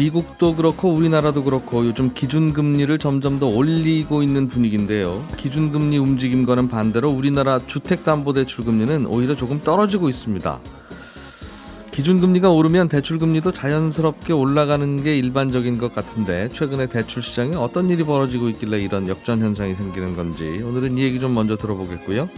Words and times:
미국도 0.00 0.56
그렇고 0.56 0.88
우리나라도 0.88 1.44
그렇고 1.44 1.84
요즘 1.84 2.14
기준금리를 2.14 2.98
점점 2.98 3.38
더 3.38 3.46
올리고 3.46 4.22
있는 4.22 4.48
분위기인데요. 4.48 5.22
기준금리 5.36 5.98
움직임과는 5.98 6.70
반대로 6.70 7.10
우리나라 7.10 7.58
주택담보대출금리는 7.58 9.04
오히려 9.04 9.36
조금 9.36 9.60
떨어지고 9.60 10.08
있습니다. 10.08 10.58
기준금리가 11.90 12.50
오르면 12.50 12.88
대출금리도 12.88 13.52
자연스럽게 13.52 14.32
올라가는 14.32 15.02
게 15.02 15.18
일반적인 15.18 15.76
것 15.76 15.94
같은데 15.94 16.48
최근에 16.48 16.86
대출 16.86 17.22
시장에 17.22 17.54
어떤 17.56 17.90
일이 17.90 18.02
벌어지고 18.02 18.48
있길래 18.48 18.78
이런 18.78 19.06
역전 19.06 19.40
현상이 19.40 19.74
생기는 19.74 20.16
건지 20.16 20.62
오늘은 20.64 20.96
이 20.96 21.02
얘기 21.02 21.20
좀 21.20 21.34
먼저 21.34 21.58
들어보겠고요. 21.58 22.30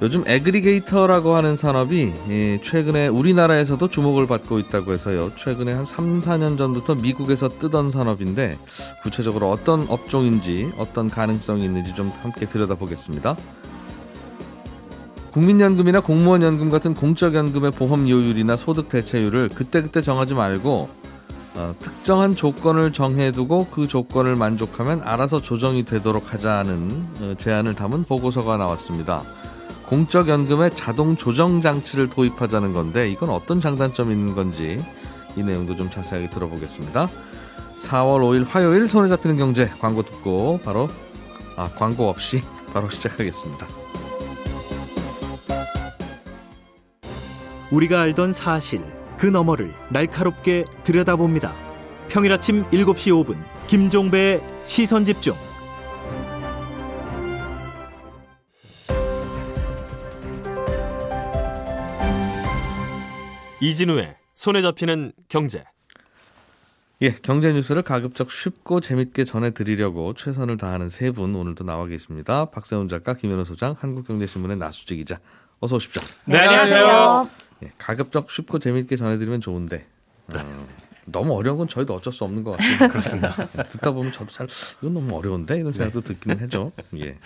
요즘 0.00 0.22
aggregator라고 0.26 1.34
하는 1.34 1.56
산업이 1.56 2.12
예, 2.30 2.60
최근에 2.62 3.08
우리나라에서도 3.08 3.88
주목을 3.88 4.28
받고 4.28 4.60
있다고 4.60 4.92
해서요. 4.92 5.32
최근에 5.34 5.72
한 5.72 5.84
3, 5.84 6.20
4년 6.20 6.56
전부터 6.56 6.94
미국에서 6.94 7.48
뜨던 7.48 7.90
산업인데 7.90 8.56
구체적으로 9.02 9.50
어떤 9.50 9.86
업종인지 9.88 10.70
어떤 10.78 11.10
가능성이 11.10 11.64
있는지 11.64 11.94
좀 11.94 12.12
함께 12.22 12.46
들여다보겠습니다. 12.46 13.36
국민연금이나 15.32 16.00
공무원연금 16.00 16.70
같은 16.70 16.94
공적연금의 16.94 17.72
보험료율이나 17.72 18.56
소득 18.56 18.88
대체율을 18.88 19.48
그때그때 19.48 20.00
정하지 20.00 20.34
말고 20.34 20.88
어, 21.56 21.74
특정한 21.80 22.36
조건을 22.36 22.92
정해두고 22.92 23.66
그 23.72 23.88
조건을 23.88 24.36
만족하면 24.36 25.02
알아서 25.02 25.42
조정이 25.42 25.84
되도록 25.84 26.32
하자는 26.32 27.06
어, 27.20 27.34
제안을 27.36 27.74
담은 27.74 28.04
보고서가 28.04 28.56
나왔습니다. 28.56 29.22
공적연금에 29.88 30.68
자동 30.70 31.16
조정 31.16 31.62
장치를 31.62 32.10
도입하자는 32.10 32.74
건데 32.74 33.10
이건 33.10 33.30
어떤 33.30 33.58
장단점이 33.60 34.12
있는 34.12 34.34
건지 34.34 34.78
이 35.34 35.42
내용도 35.42 35.74
좀 35.76 35.88
자세하게 35.88 36.28
들어보겠습니다. 36.28 37.08
4월 37.78 38.20
5일 38.20 38.46
화요일 38.46 38.86
손에 38.86 39.08
잡히는 39.08 39.36
경제 39.36 39.66
광고 39.80 40.02
듣고 40.02 40.60
바로 40.62 40.88
아 41.56 41.70
광고 41.76 42.08
없이 42.10 42.42
바로 42.74 42.90
시작하겠습니다. 42.90 43.66
우리가 47.70 48.02
알던 48.02 48.34
사실 48.34 48.84
그 49.16 49.26
너머를 49.26 49.72
날카롭게 49.88 50.66
들여다봅니다. 50.84 51.54
평일 52.08 52.32
아침 52.32 52.64
7시 52.68 53.24
5분 53.24 53.42
김종배의 53.68 54.42
시선 54.64 55.06
집중. 55.06 55.34
이진우의 63.60 64.16
손에 64.34 64.62
잡히는 64.62 65.12
경제. 65.28 65.64
예, 67.00 67.12
경제 67.22 67.52
뉴스를 67.52 67.82
가급적 67.82 68.30
쉽고 68.30 68.80
재밌게 68.80 69.24
전해드리려고 69.24 70.14
최선을 70.14 70.56
다하는 70.56 70.88
세 70.88 71.10
분 71.12 71.34
오늘도 71.34 71.64
나와 71.64 71.86
계십니다. 71.86 72.46
박세훈 72.46 72.88
작가, 72.88 73.14
김현우 73.14 73.44
소장, 73.44 73.76
한국경제신문의 73.78 74.56
나수지 74.56 74.96
기자. 74.96 75.18
어서 75.60 75.76
오십시오. 75.76 76.02
네, 76.24 76.38
안녕하세요. 76.38 77.30
예, 77.64 77.72
가급적 77.78 78.30
쉽고 78.30 78.58
재밌게 78.58 78.96
전해드리면 78.96 79.40
좋은데 79.40 79.86
어, 80.34 80.66
너무 81.06 81.34
어려운 81.36 81.58
건 81.58 81.68
저희도 81.68 81.94
어쩔 81.94 82.12
수 82.12 82.22
없는 82.24 82.44
것 82.44 82.52
같아요. 82.56 82.88
그렇습니다. 82.90 83.48
예, 83.58 83.62
듣다 83.64 83.90
보면 83.92 84.12
저도 84.12 84.30
잘 84.32 84.46
이건 84.80 84.94
너무 84.94 85.16
어려운데 85.16 85.56
이런 85.58 85.72
생각도 85.72 86.00
듣기는 86.02 86.40
하죠. 86.42 86.72
예. 86.98 87.16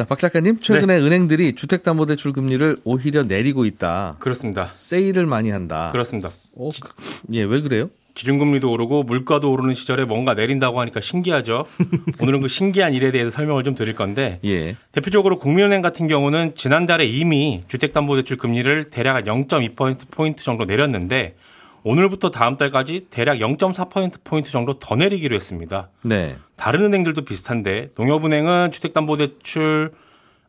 자, 0.00 0.06
박 0.06 0.18
작가님, 0.18 0.60
최근에 0.62 0.96
은행들이 0.98 1.54
주택담보대출 1.54 2.32
금리를 2.32 2.78
오히려 2.84 3.22
내리고 3.22 3.66
있다. 3.66 4.16
그렇습니다. 4.18 4.70
세일을 4.72 5.26
많이 5.26 5.50
한다. 5.50 5.90
그렇습니다. 5.92 6.30
어, 6.56 6.70
그- 6.80 6.88
예, 7.34 7.42
왜 7.42 7.60
그래요? 7.60 7.90
기준금리도 8.14 8.72
오르고 8.72 9.02
물가도 9.02 9.52
오르는 9.52 9.74
시절에 9.74 10.06
뭔가 10.06 10.32
내린다고 10.32 10.80
하니까 10.80 11.02
신기하죠. 11.02 11.66
오늘은 12.18 12.40
그 12.40 12.48
신기한 12.48 12.94
일에 12.94 13.12
대해서 13.12 13.28
설명을 13.28 13.62
좀 13.62 13.74
드릴 13.74 13.94
건데 13.94 14.38
예. 14.42 14.74
대표적으로 14.92 15.36
국민은행 15.38 15.82
같은 15.82 16.06
경우는 16.06 16.54
지난달에 16.54 17.04
이미 17.04 17.62
주택담보대출 17.68 18.38
금리를 18.38 18.84
대략 18.88 19.24
0.2% 19.26 20.10
포인트 20.10 20.42
정도 20.42 20.64
내렸는데 20.64 21.34
오늘부터 21.82 22.30
다음 22.30 22.56
달까지 22.56 23.06
대략 23.10 23.38
0.4% 23.38 24.22
포인트 24.24 24.50
정도 24.50 24.78
더 24.78 24.96
내리기로 24.96 25.34
했습니다. 25.34 25.88
네. 26.02 26.36
다른 26.56 26.82
은행들도 26.84 27.22
비슷한데 27.24 27.90
농협은행은 27.96 28.70
주택담보대출 28.72 29.92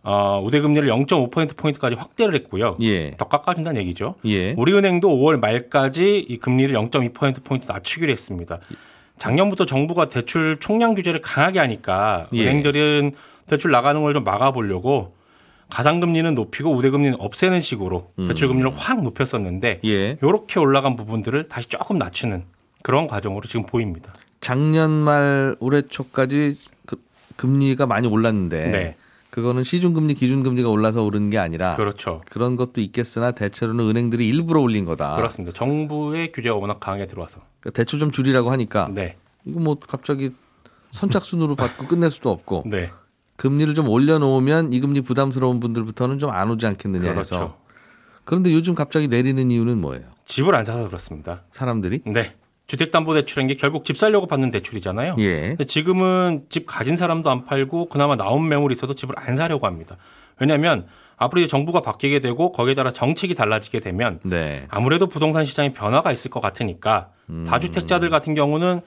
어, 0.03 0.42
우대금리를 0.44 0.88
0.5% 0.90 1.56
포인트까지 1.58 1.96
확대를 1.96 2.34
했고요. 2.36 2.75
예. 2.81 3.12
더 3.18 3.28
깎아준다는 3.28 3.80
얘기죠. 3.81 4.16
예. 4.25 4.53
우리은행도 4.53 5.08
5월 5.09 5.40
말까지 5.40 6.25
이 6.28 6.38
금리를 6.40 6.75
0.2% 6.75 7.44
포인트 7.44 7.72
낮추기로 7.72 8.12
했습니다. 8.12 8.59
작년부터 9.19 9.68
정부가 9.68 10.08
대출 10.09 10.58
총량 10.59 10.96
규제를 10.96 11.22
강하게 11.22 11.59
하니까 11.59 12.28
예. 12.34 12.42
은행들은 12.44 13.12
대출 13.46 13.69
나가는 13.72 14.02
걸 14.02 14.13
좀 14.13 14.24
막아보려고 14.24 15.13
가상금리는 15.71 16.35
높이고 16.35 16.75
우대금리는 16.75 17.19
없애는 17.19 17.61
식으로 17.61 18.11
대출 18.27 18.49
금리를 18.49 18.71
확 18.75 19.01
높였었는데 19.01 19.81
음. 19.83 19.87
예. 19.87 20.17
이렇게 20.21 20.59
올라간 20.59 20.95
부분들을 20.95 21.47
다시 21.47 21.67
조금 21.69 21.97
낮추는 21.97 22.43
그런 22.83 23.07
과정으로 23.07 23.47
지금 23.47 23.65
보입니다. 23.65 24.13
작년 24.41 24.91
말 24.91 25.55
올해 25.59 25.81
초까지 25.83 26.57
그 26.85 26.97
금리가 27.37 27.85
많이 27.85 28.07
올랐는데 28.07 28.67
네, 28.67 28.95
그거는 29.29 29.63
시중금리, 29.63 30.15
기준금리가 30.15 30.67
올라서 30.69 31.03
오른 31.03 31.29
게 31.29 31.37
아니라 31.37 31.75
그렇죠. 31.75 32.21
그런 32.29 32.57
것도 32.57 32.81
있겠으나 32.81 33.31
대체로는 33.31 33.88
은행들이 33.88 34.27
일부러 34.27 34.61
올린 34.61 34.83
거다. 34.83 35.15
그렇습니다. 35.15 35.53
정부의 35.55 36.31
규제가 36.31 36.55
워낙 36.55 36.79
강하게 36.79 37.07
들어와서. 37.07 37.41
그러니까 37.61 37.77
대출 37.77 37.99
좀 37.99 38.11
줄이라고 38.11 38.51
하니까 38.51 38.89
네, 38.91 39.15
이거 39.45 39.59
뭐 39.59 39.77
갑자기 39.79 40.31
선착순으로 40.89 41.55
받고 41.55 41.88
끝낼 41.88 42.09
수도 42.09 42.29
없고 42.31 42.63
네, 42.65 42.91
금리를 43.41 43.74
좀 43.74 43.90
올려놓으면 43.90 44.72
이 44.72 44.79
금리 44.79 45.02
부담스러운 45.02 45.59
분들부터는 45.59 46.19
좀 46.19 46.29
안 46.29 46.52
오지 46.52 46.68
않겠느냐 46.68 47.09
해서 47.09 47.35
그렇죠. 47.35 47.57
그런데 48.24 48.53
요즘 48.53 48.75
갑자기 48.75 49.07
내리는 49.07 49.50
이유는 49.50 49.81
뭐예요? 49.81 50.03
집을 50.25 50.53
안 50.53 50.63
사서 50.63 50.85
그렇습니다. 50.88 51.41
사람들이 51.50 52.01
네. 52.06 52.35
주택담보대출인 52.68 53.47
게 53.47 53.56
결국 53.56 53.84
집 53.84 53.97
살려고 53.97 54.28
받는 54.28 54.51
대출이잖아요. 54.51 55.16
예. 55.18 55.40
근데 55.50 55.66
지금은 55.66 56.44
집 56.50 56.68
가진 56.68 56.96
사람도 56.96 57.31
안 57.31 57.46
팔고 57.46 57.90
그나마 57.90 58.16
나온 58.16 58.47
매물이 58.47 58.74
있어도 58.74 58.94
집을 58.94 59.16
안 59.18 59.35
사려고 59.35 59.66
합니다. 59.66 59.97
왜냐하면 60.40 60.85
앞으로 61.18 61.41
이제 61.41 61.50
정부가 61.50 61.81
바뀌게 61.81 62.19
되고 62.19 62.51
거기에 62.51 62.75
따라 62.75 62.91
정책이 62.91 63.34
달라지게 63.34 63.80
되면 63.80 64.19
네. 64.22 64.68
아무래도 64.69 65.07
부동산 65.07 65.46
시장에 65.46 65.74
변화가 65.74 66.12
있을 66.12 66.30
것 66.30 66.41
같으니까 66.41 67.09
음. 67.31 67.46
다주택자들 67.50 68.12
같은 68.12 68.35
경우는 68.35 68.81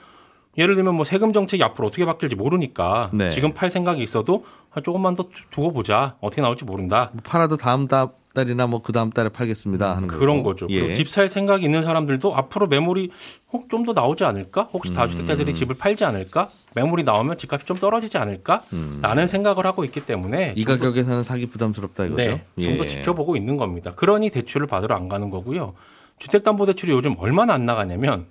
예를 0.59 0.75
들면 0.77 0.95
뭐 0.95 1.05
세금 1.05 1.33
정책이 1.33 1.63
앞으로 1.63 1.89
어떻게 1.89 2.05
바뀔지 2.05 2.37
모르니까 2.37 3.11
네. 3.13 3.29
지금 3.31 3.53
팔 3.53 3.71
생각이 3.71 4.03
있어도 4.03 4.45
아, 4.73 4.81
조금만 4.81 5.15
더 5.15 5.27
두고 5.51 5.73
보자 5.73 6.17
어떻게 6.21 6.43
나올지 6.43 6.65
모른다 6.65 7.11
뭐 7.13 7.23
팔아도 7.25 7.57
다음 7.57 7.87
다- 7.89 8.11
달이나 8.35 8.67
뭐 8.67 8.81
그 8.83 8.91
다음 8.93 9.11
달에 9.11 9.29
팔겠습니다 9.29 9.95
하는 9.95 10.09
거고. 10.09 10.19
그런 10.19 10.43
거죠. 10.43 10.67
예. 10.69 10.81
그리고 10.81 10.95
집살 10.97 11.29
생각이 11.29 11.65
있는 11.65 11.85
사람들도 11.85 12.35
앞으로 12.35 12.67
매물이 12.67 13.11
좀더 13.71 13.93
나오지 13.93 14.25
않을까? 14.25 14.69
혹시 14.73 14.91
음. 14.91 14.95
다주택자들이 14.97 15.55
집을 15.55 15.77
팔지 15.77 16.05
않을까? 16.05 16.51
매물이 16.75 17.05
나오면 17.05 17.37
집값이 17.39 17.65
좀 17.65 17.79
떨어지지 17.79 18.19
않을까? 18.19 18.63
라는 19.03 19.29
생각을 19.29 19.65
하고 19.67 19.85
있기 19.85 20.01
때문에 20.05 20.49
음. 20.49 20.53
이좀 20.57 20.75
더- 20.79 20.81
가격에 20.81 21.05
사는 21.05 21.23
사기 21.23 21.47
부담스럽다 21.47 22.07
이거죠. 22.07 22.17
네, 22.17 22.45
좀더 22.61 22.83
예. 22.83 22.87
지켜보고 22.89 23.37
있는 23.37 23.57
겁니다. 23.57 23.93
그러니 23.95 24.31
대출을 24.31 24.67
받으러 24.67 24.97
안 24.97 25.09
가는 25.09 25.31
거고요. 25.31 25.75
주택담보대출이 26.19 26.91
요즘 26.91 27.15
얼마나 27.19 27.55
안 27.55 27.65
나가냐면 27.67 28.27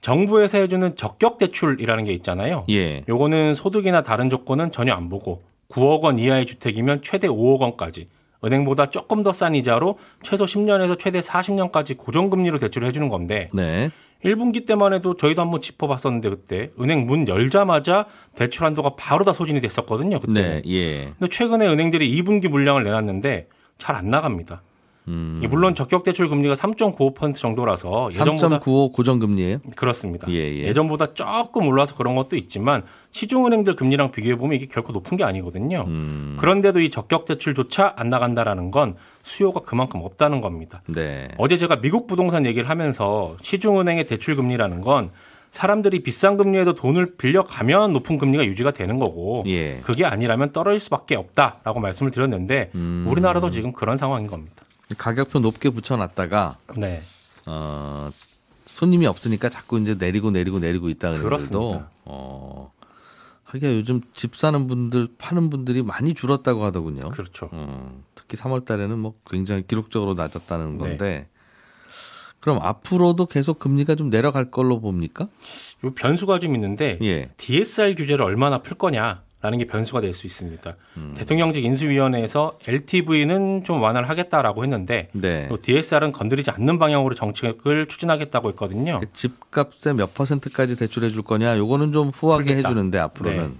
정부에서 0.00 0.58
해주는 0.58 0.96
적격 0.96 1.38
대출이라는 1.38 2.04
게 2.04 2.12
있잖아요. 2.14 2.64
예. 2.70 3.02
요거는 3.08 3.54
소득이나 3.54 4.02
다른 4.02 4.30
조건은 4.30 4.70
전혀 4.72 4.94
안 4.94 5.08
보고 5.08 5.42
9억 5.70 6.00
원 6.02 6.18
이하의 6.18 6.46
주택이면 6.46 7.02
최대 7.02 7.28
5억 7.28 7.60
원까지 7.60 8.08
은행보다 8.42 8.86
조금 8.90 9.22
더 9.22 9.32
싼 9.32 9.54
이자로 9.54 9.98
최소 10.22 10.44
10년에서 10.46 10.98
최대 10.98 11.20
40년까지 11.20 11.96
고정금리로 11.98 12.58
대출을 12.58 12.88
해주는 12.88 13.08
건데 13.08 13.48
네. 13.52 13.90
1분기 14.24 14.66
때만 14.66 14.92
해도 14.92 15.14
저희도 15.16 15.40
한번 15.40 15.60
짚어봤었는데 15.62 16.28
그때 16.30 16.70
은행 16.80 17.06
문 17.06 17.26
열자마자 17.28 18.06
대출 18.34 18.64
한도가 18.64 18.94
바로 18.96 19.24
다 19.24 19.32
소진이 19.32 19.60
됐었거든요. 19.60 20.20
그때. 20.20 20.32
네. 20.42 20.62
예. 20.68 21.04
근데 21.18 21.28
최근에 21.30 21.66
은행들이 21.66 22.20
2분기 22.22 22.48
물량을 22.48 22.84
내놨는데 22.84 23.48
잘 23.78 23.96
안 23.96 24.10
나갑니다. 24.10 24.62
음. 25.08 25.40
이 25.42 25.46
물론 25.46 25.74
적격 25.74 26.02
대출 26.02 26.28
금리가 26.28 26.54
3.95% 26.54 27.34
정도라서 27.34 28.08
예전보다 28.12 28.58
3.95 28.58 28.92
고정 28.92 29.18
금리예요? 29.18 29.58
그렇습니다. 29.76 30.28
예, 30.30 30.34
예. 30.34 30.72
전보다 30.72 31.14
조금 31.14 31.66
올라서 31.66 31.96
그런 31.96 32.14
것도 32.14 32.36
있지만 32.36 32.82
시중은행들 33.12 33.76
금리랑 33.76 34.12
비교해 34.12 34.36
보면 34.36 34.56
이게 34.56 34.66
결코 34.66 34.92
높은 34.92 35.16
게 35.16 35.24
아니거든요. 35.24 35.84
음. 35.86 36.36
그런데도 36.38 36.80
이 36.80 36.90
적격 36.90 37.24
대출조차 37.24 37.94
안 37.96 38.10
나간다라는 38.10 38.70
건 38.70 38.96
수요가 39.22 39.60
그만큼 39.60 40.00
없다는 40.02 40.40
겁니다. 40.40 40.82
네. 40.86 41.28
어제 41.38 41.56
제가 41.56 41.80
미국 41.80 42.06
부동산 42.06 42.46
얘기를 42.46 42.68
하면서 42.68 43.36
시중은행의 43.42 44.06
대출 44.06 44.36
금리라는 44.36 44.80
건 44.80 45.10
사람들이 45.50 46.02
비싼 46.04 46.36
금리에도 46.36 46.74
돈을 46.74 47.16
빌려가면 47.16 47.92
높은 47.92 48.18
금리가 48.18 48.44
유지가 48.44 48.70
되는 48.70 48.98
거고 48.98 49.42
예. 49.48 49.80
그게 49.82 50.04
아니라면 50.04 50.52
떨어질 50.52 50.78
수밖에 50.78 51.16
없다라고 51.16 51.80
말씀을 51.80 52.12
드렸는데 52.12 52.70
음. 52.76 53.04
우리나라도 53.08 53.50
지금 53.50 53.72
그런 53.72 53.96
상황인 53.96 54.28
겁니다. 54.28 54.64
가격표 54.96 55.40
높게 55.40 55.70
붙여놨다가 55.70 56.58
네. 56.76 57.02
어, 57.46 58.10
손님이 58.66 59.06
없으니까 59.06 59.48
자꾸 59.48 59.78
이제 59.78 59.94
내리고 59.94 60.30
내리고 60.30 60.58
내리고 60.58 60.88
있다 60.88 61.18
그래도. 61.18 61.82
어, 62.04 62.72
하기야 63.44 63.74
요즘 63.74 64.00
집 64.14 64.36
사는 64.36 64.66
분들 64.66 65.08
파는 65.18 65.50
분들이 65.50 65.82
많이 65.82 66.14
줄었다고 66.14 66.64
하더군요. 66.64 67.10
그렇죠. 67.10 67.48
어, 67.52 68.00
특히 68.14 68.36
3월 68.36 68.64
달에는 68.64 68.98
뭐 68.98 69.14
굉장히 69.26 69.66
기록적으로 69.66 70.14
낮았다는 70.14 70.72
네. 70.72 70.78
건데 70.78 71.28
그럼 72.38 72.58
앞으로도 72.62 73.26
계속 73.26 73.58
금리가 73.58 73.96
좀 73.96 74.08
내려갈 74.08 74.50
걸로 74.50 74.80
봅니까? 74.80 75.28
요 75.84 75.94
변수가 75.94 76.38
좀 76.38 76.54
있는데 76.54 76.98
예. 77.02 77.30
DSR 77.36 77.94
규제를 77.96 78.24
얼마나 78.24 78.58
풀 78.58 78.78
거냐 78.78 79.22
라는 79.42 79.56
게 79.58 79.66
변수가 79.66 80.02
될 80.02 80.12
수 80.12 80.26
있습니다. 80.26 80.76
음. 80.98 81.14
대통령직 81.16 81.64
인수위원회에서 81.64 82.58
LTV는 82.66 83.64
좀 83.64 83.80
완화를 83.80 84.08
하겠다라고 84.08 84.64
했는데 84.64 85.08
네. 85.12 85.48
또 85.48 85.56
DSR은 85.60 86.12
건드리지 86.12 86.50
않는 86.50 86.78
방향으로 86.78 87.14
정책을 87.14 87.86
추진하겠다고 87.86 88.50
했거든요. 88.50 88.98
그 89.00 89.10
집값에 89.12 89.94
몇 89.94 90.12
퍼센트까지 90.12 90.76
대출해 90.76 91.08
줄 91.10 91.22
거냐? 91.22 91.56
요거는 91.56 91.92
좀 91.92 92.08
후하게 92.10 92.44
풀겠다. 92.44 92.68
해주는데 92.68 92.98
앞으로는 92.98 93.38
네. 93.48 93.54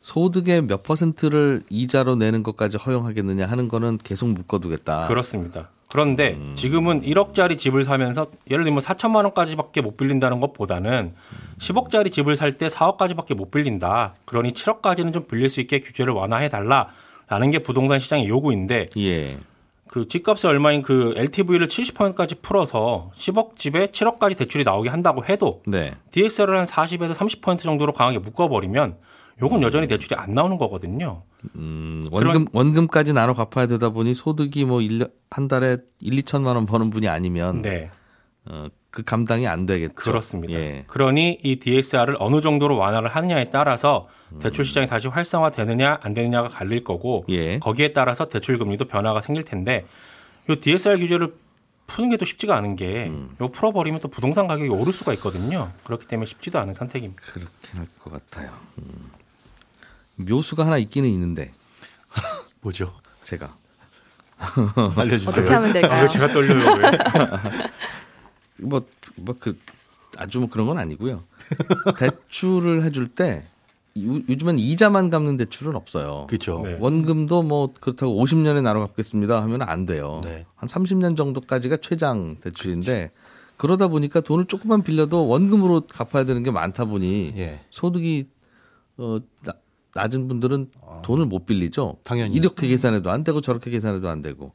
소득의 0.00 0.62
몇 0.62 0.82
퍼센트를 0.82 1.62
이자로 1.68 2.14
내는 2.16 2.42
것까지 2.42 2.76
허용하겠느냐 2.78 3.46
하는 3.46 3.68
거는 3.68 3.98
계속 4.02 4.28
묶어두겠다. 4.28 5.08
그렇습니다. 5.08 5.70
그런데 5.90 6.34
음. 6.34 6.52
지금은 6.54 7.02
1억짜리 7.02 7.58
집을 7.58 7.82
사면서 7.84 8.28
예를 8.48 8.64
들면 8.64 8.80
4천만 8.80 9.24
원까지밖에 9.24 9.80
못 9.80 9.96
빌린다는 9.96 10.38
것보다는 10.40 11.14
10억짜리 11.58 12.12
집을 12.12 12.36
살 12.36 12.54
때 12.54 12.68
4억까지밖에 12.68 13.34
못 13.34 13.50
빌린다. 13.50 14.14
그러니 14.24 14.52
7억까지는 14.52 15.12
좀 15.12 15.26
빌릴 15.26 15.48
수 15.50 15.60
있게 15.60 15.80
규제를 15.80 16.12
완화해 16.12 16.48
달라라는 16.48 17.50
게 17.50 17.58
부동산 17.60 17.98
시장의 17.98 18.28
요구인데 18.28 18.88
예. 18.98 19.38
그 19.88 20.06
집값이 20.06 20.46
얼마인 20.46 20.82
그 20.82 21.14
LTV를 21.16 21.66
70%까지 21.66 22.36
풀어서 22.36 23.10
10억 23.16 23.56
집에 23.56 23.88
7억까지 23.88 24.36
대출이 24.36 24.62
나오게 24.62 24.88
한다고 24.88 25.24
해도 25.24 25.62
네. 25.66 25.92
DSR을 26.12 26.56
한 26.56 26.66
40에서 26.66 27.14
30% 27.14 27.58
정도로 27.58 27.92
강하게 27.92 28.18
묶어버리면 28.18 28.96
요건 29.42 29.62
여전히 29.62 29.86
대출이 29.86 30.14
안 30.18 30.34
나오는 30.34 30.58
거거든요. 30.58 31.22
음, 31.56 32.02
원금 32.10 32.46
원금까지 32.52 33.12
나눠 33.12 33.34
갚아야 33.34 33.66
되다 33.66 33.90
보니 33.90 34.14
소득이 34.14 34.64
뭐 34.64 34.78
1년 34.80 35.10
한 35.30 35.48
달에 35.48 35.78
1, 36.00 36.22
2천만 36.22 36.54
원 36.56 36.66
버는 36.66 36.90
분이 36.90 37.08
아니면 37.08 37.62
네. 37.62 37.90
어, 38.44 38.66
그 38.90 39.02
감당이 39.02 39.46
안 39.46 39.66
되겠죠. 39.66 39.94
그렇습니다. 39.94 40.54
예. 40.54 40.84
그러니 40.88 41.38
이 41.42 41.56
DSR을 41.60 42.16
어느 42.18 42.40
정도로 42.40 42.76
완화를 42.76 43.08
하느냐에 43.08 43.50
따라서 43.50 44.08
대출 44.40 44.64
시장이 44.64 44.86
다시 44.86 45.08
활성화되느냐 45.08 46.00
안 46.02 46.14
되느냐가 46.14 46.48
갈릴 46.48 46.84
거고 46.84 47.24
예. 47.28 47.58
거기에 47.58 47.92
따라서 47.92 48.28
대출 48.28 48.58
금리도 48.58 48.86
변화가 48.86 49.20
생길 49.20 49.44
텐데 49.44 49.86
이 50.48 50.56
DSR 50.56 50.98
규제를 50.98 51.34
푸는 51.86 52.10
게 52.10 52.16
또 52.16 52.24
쉽지가 52.24 52.56
않은 52.56 52.76
게 52.76 53.06
음. 53.08 53.30
이거 53.34 53.48
풀어버리면 53.48 54.00
또 54.00 54.08
부동산 54.08 54.46
가격이 54.46 54.68
오를 54.70 54.92
수가 54.92 55.12
있거든요. 55.14 55.70
그렇기 55.84 56.06
때문에 56.06 56.26
쉽지도 56.26 56.58
않은 56.60 56.74
선택입니다. 56.74 57.20
그렇게 57.22 57.78
할것 57.78 58.12
같아요. 58.12 58.50
음. 58.78 59.10
묘수가 60.28 60.64
하나 60.66 60.78
있기는 60.78 61.08
있는데 61.08 61.52
뭐죠? 62.62 62.92
제가 63.24 63.56
알려주세요. 64.96 65.30
어떻게 65.30 65.54
하면 65.54 65.72
될까요? 65.72 66.08
제가 66.08 66.28
떨려요. 66.28 66.58
왜? 66.78 66.90
뭐뭐 68.62 69.36
그 69.38 69.58
아주 70.16 70.40
뭐 70.40 70.48
그런 70.48 70.66
건 70.66 70.78
아니고요. 70.78 71.22
대출을 71.98 72.82
해줄 72.84 73.08
때 73.08 73.44
요- 73.98 74.20
요즘엔 74.28 74.58
이자만 74.58 75.10
갚는 75.10 75.36
대출은 75.36 75.76
없어요. 75.76 76.26
그렇죠. 76.28 76.60
네. 76.64 76.76
원금도 76.80 77.42
뭐 77.42 77.72
그렇다고 77.80 78.22
50년에 78.22 78.62
나눠 78.62 78.86
갚겠습니다 78.86 79.42
하면 79.42 79.62
안 79.62 79.86
돼요. 79.86 80.20
네. 80.24 80.46
한 80.56 80.68
30년 80.68 81.16
정도까지가 81.16 81.78
최장 81.78 82.36
대출인데 82.36 83.10
그러다 83.56 83.88
보니까 83.88 84.20
돈을 84.20 84.46
조금만 84.46 84.82
빌려도 84.82 85.26
원금으로 85.26 85.82
갚아야 85.86 86.24
되는 86.24 86.42
게 86.42 86.50
많다 86.50 86.86
보니 86.86 87.34
예. 87.36 87.60
소득이 87.70 88.28
어 88.96 89.18
나- 89.44 89.52
낮은 89.94 90.28
분들은 90.28 90.70
돈을 91.02 91.26
못 91.26 91.46
빌리죠. 91.46 91.96
당연히. 92.04 92.34
이렇게 92.34 92.68
계산해도 92.68 93.10
안 93.10 93.24
되고 93.24 93.40
저렇게 93.40 93.70
계산해도 93.70 94.08
안 94.08 94.22
되고 94.22 94.52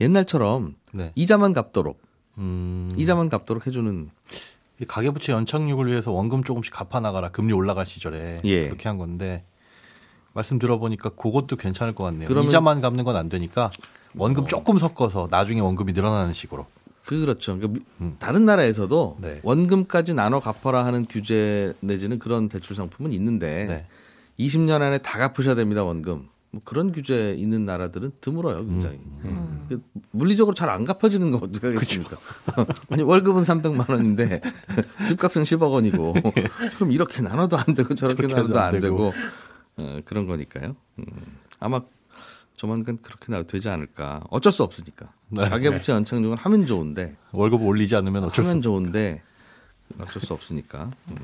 옛날처럼 0.00 0.76
네. 0.92 1.12
이자만 1.14 1.52
갚도록 1.52 2.00
음, 2.38 2.90
이자만 2.96 3.28
갚도록 3.28 3.66
해주는 3.66 4.10
이 4.80 4.84
가계부채 4.84 5.32
연착륙을 5.32 5.88
위해서 5.88 6.12
원금 6.12 6.44
조금씩 6.44 6.72
갚아 6.72 7.00
나가라 7.00 7.30
금리 7.30 7.52
올라갈 7.52 7.84
시절에 7.84 8.40
예. 8.44 8.66
그렇게 8.68 8.88
한 8.88 8.96
건데 8.96 9.44
말씀 10.34 10.58
들어보니까 10.60 11.10
그것도 11.10 11.56
괜찮을 11.56 11.94
것 11.96 12.04
같네요. 12.04 12.28
그러면- 12.28 12.48
이자만 12.48 12.80
갚는 12.80 13.02
건 13.02 13.16
안 13.16 13.28
되니까 13.28 13.72
원금 14.14 14.46
조금 14.46 14.78
섞어서 14.78 15.26
나중에 15.30 15.60
원금이 15.60 15.92
늘어나는 15.92 16.32
식으로. 16.32 16.66
그렇죠. 17.04 17.56
그러니까 17.56 17.80
미- 17.80 17.84
음. 18.02 18.16
다른 18.20 18.44
나라에서도 18.44 19.16
네. 19.20 19.40
원금까지 19.42 20.14
나눠 20.14 20.38
갚아라 20.40 20.84
하는 20.84 21.06
규제 21.06 21.72
내지는 21.80 22.18
그런 22.20 22.48
대출 22.48 22.76
상품은 22.76 23.10
있는데 23.12 23.64
네. 23.64 23.86
20년 24.38 24.80
안에 24.82 24.98
다 24.98 25.18
갚으셔야 25.18 25.54
됩니다 25.54 25.84
원금. 25.84 26.28
뭐 26.50 26.62
그런 26.64 26.92
규제 26.92 27.34
있는 27.34 27.66
나라들은 27.66 28.12
드물어요 28.22 28.64
굉장히. 28.64 28.96
음. 29.24 29.66
그 29.68 29.82
물리적으로 30.12 30.54
잘 30.54 30.70
안 30.70 30.84
갚아지는 30.86 31.30
거 31.30 31.38
어떻게 31.42 31.66
하겠습니까? 31.68 32.16
아니 32.90 33.02
월급은 33.02 33.42
300만 33.42 33.90
원인데 33.90 34.40
집값은 35.06 35.42
10억 35.42 35.70
원이고 35.72 36.14
그럼 36.76 36.92
이렇게 36.92 37.20
나눠도 37.22 37.56
안 37.58 37.64
되고 37.74 37.94
저렇게 37.94 38.26
나눠도 38.26 38.58
안 38.58 38.74
안 38.74 38.80
되고 38.80 39.12
어, 39.76 40.00
그런 40.06 40.26
거니까요. 40.26 40.74
음. 40.98 41.04
아마 41.60 41.82
조만간 42.56 42.98
그렇게 43.02 43.30
나도 43.30 43.46
되지 43.46 43.68
않을까. 43.68 44.24
어쩔 44.30 44.50
수 44.50 44.62
없으니까. 44.62 45.12
네. 45.28 45.42
가계부채 45.48 45.92
연착륙은 45.92 46.38
하면 46.38 46.66
좋은데 46.66 47.16
월급 47.32 47.62
올리지 47.62 47.94
않으면 47.94 48.24
어쩔 48.24 48.44
수 48.44 48.50
하면 48.50 48.58
없죠. 48.58 48.68
좋은데 48.70 49.22
어쩔 49.98 50.22
수 50.22 50.32
없으니까. 50.32 50.90
음. 51.10 51.16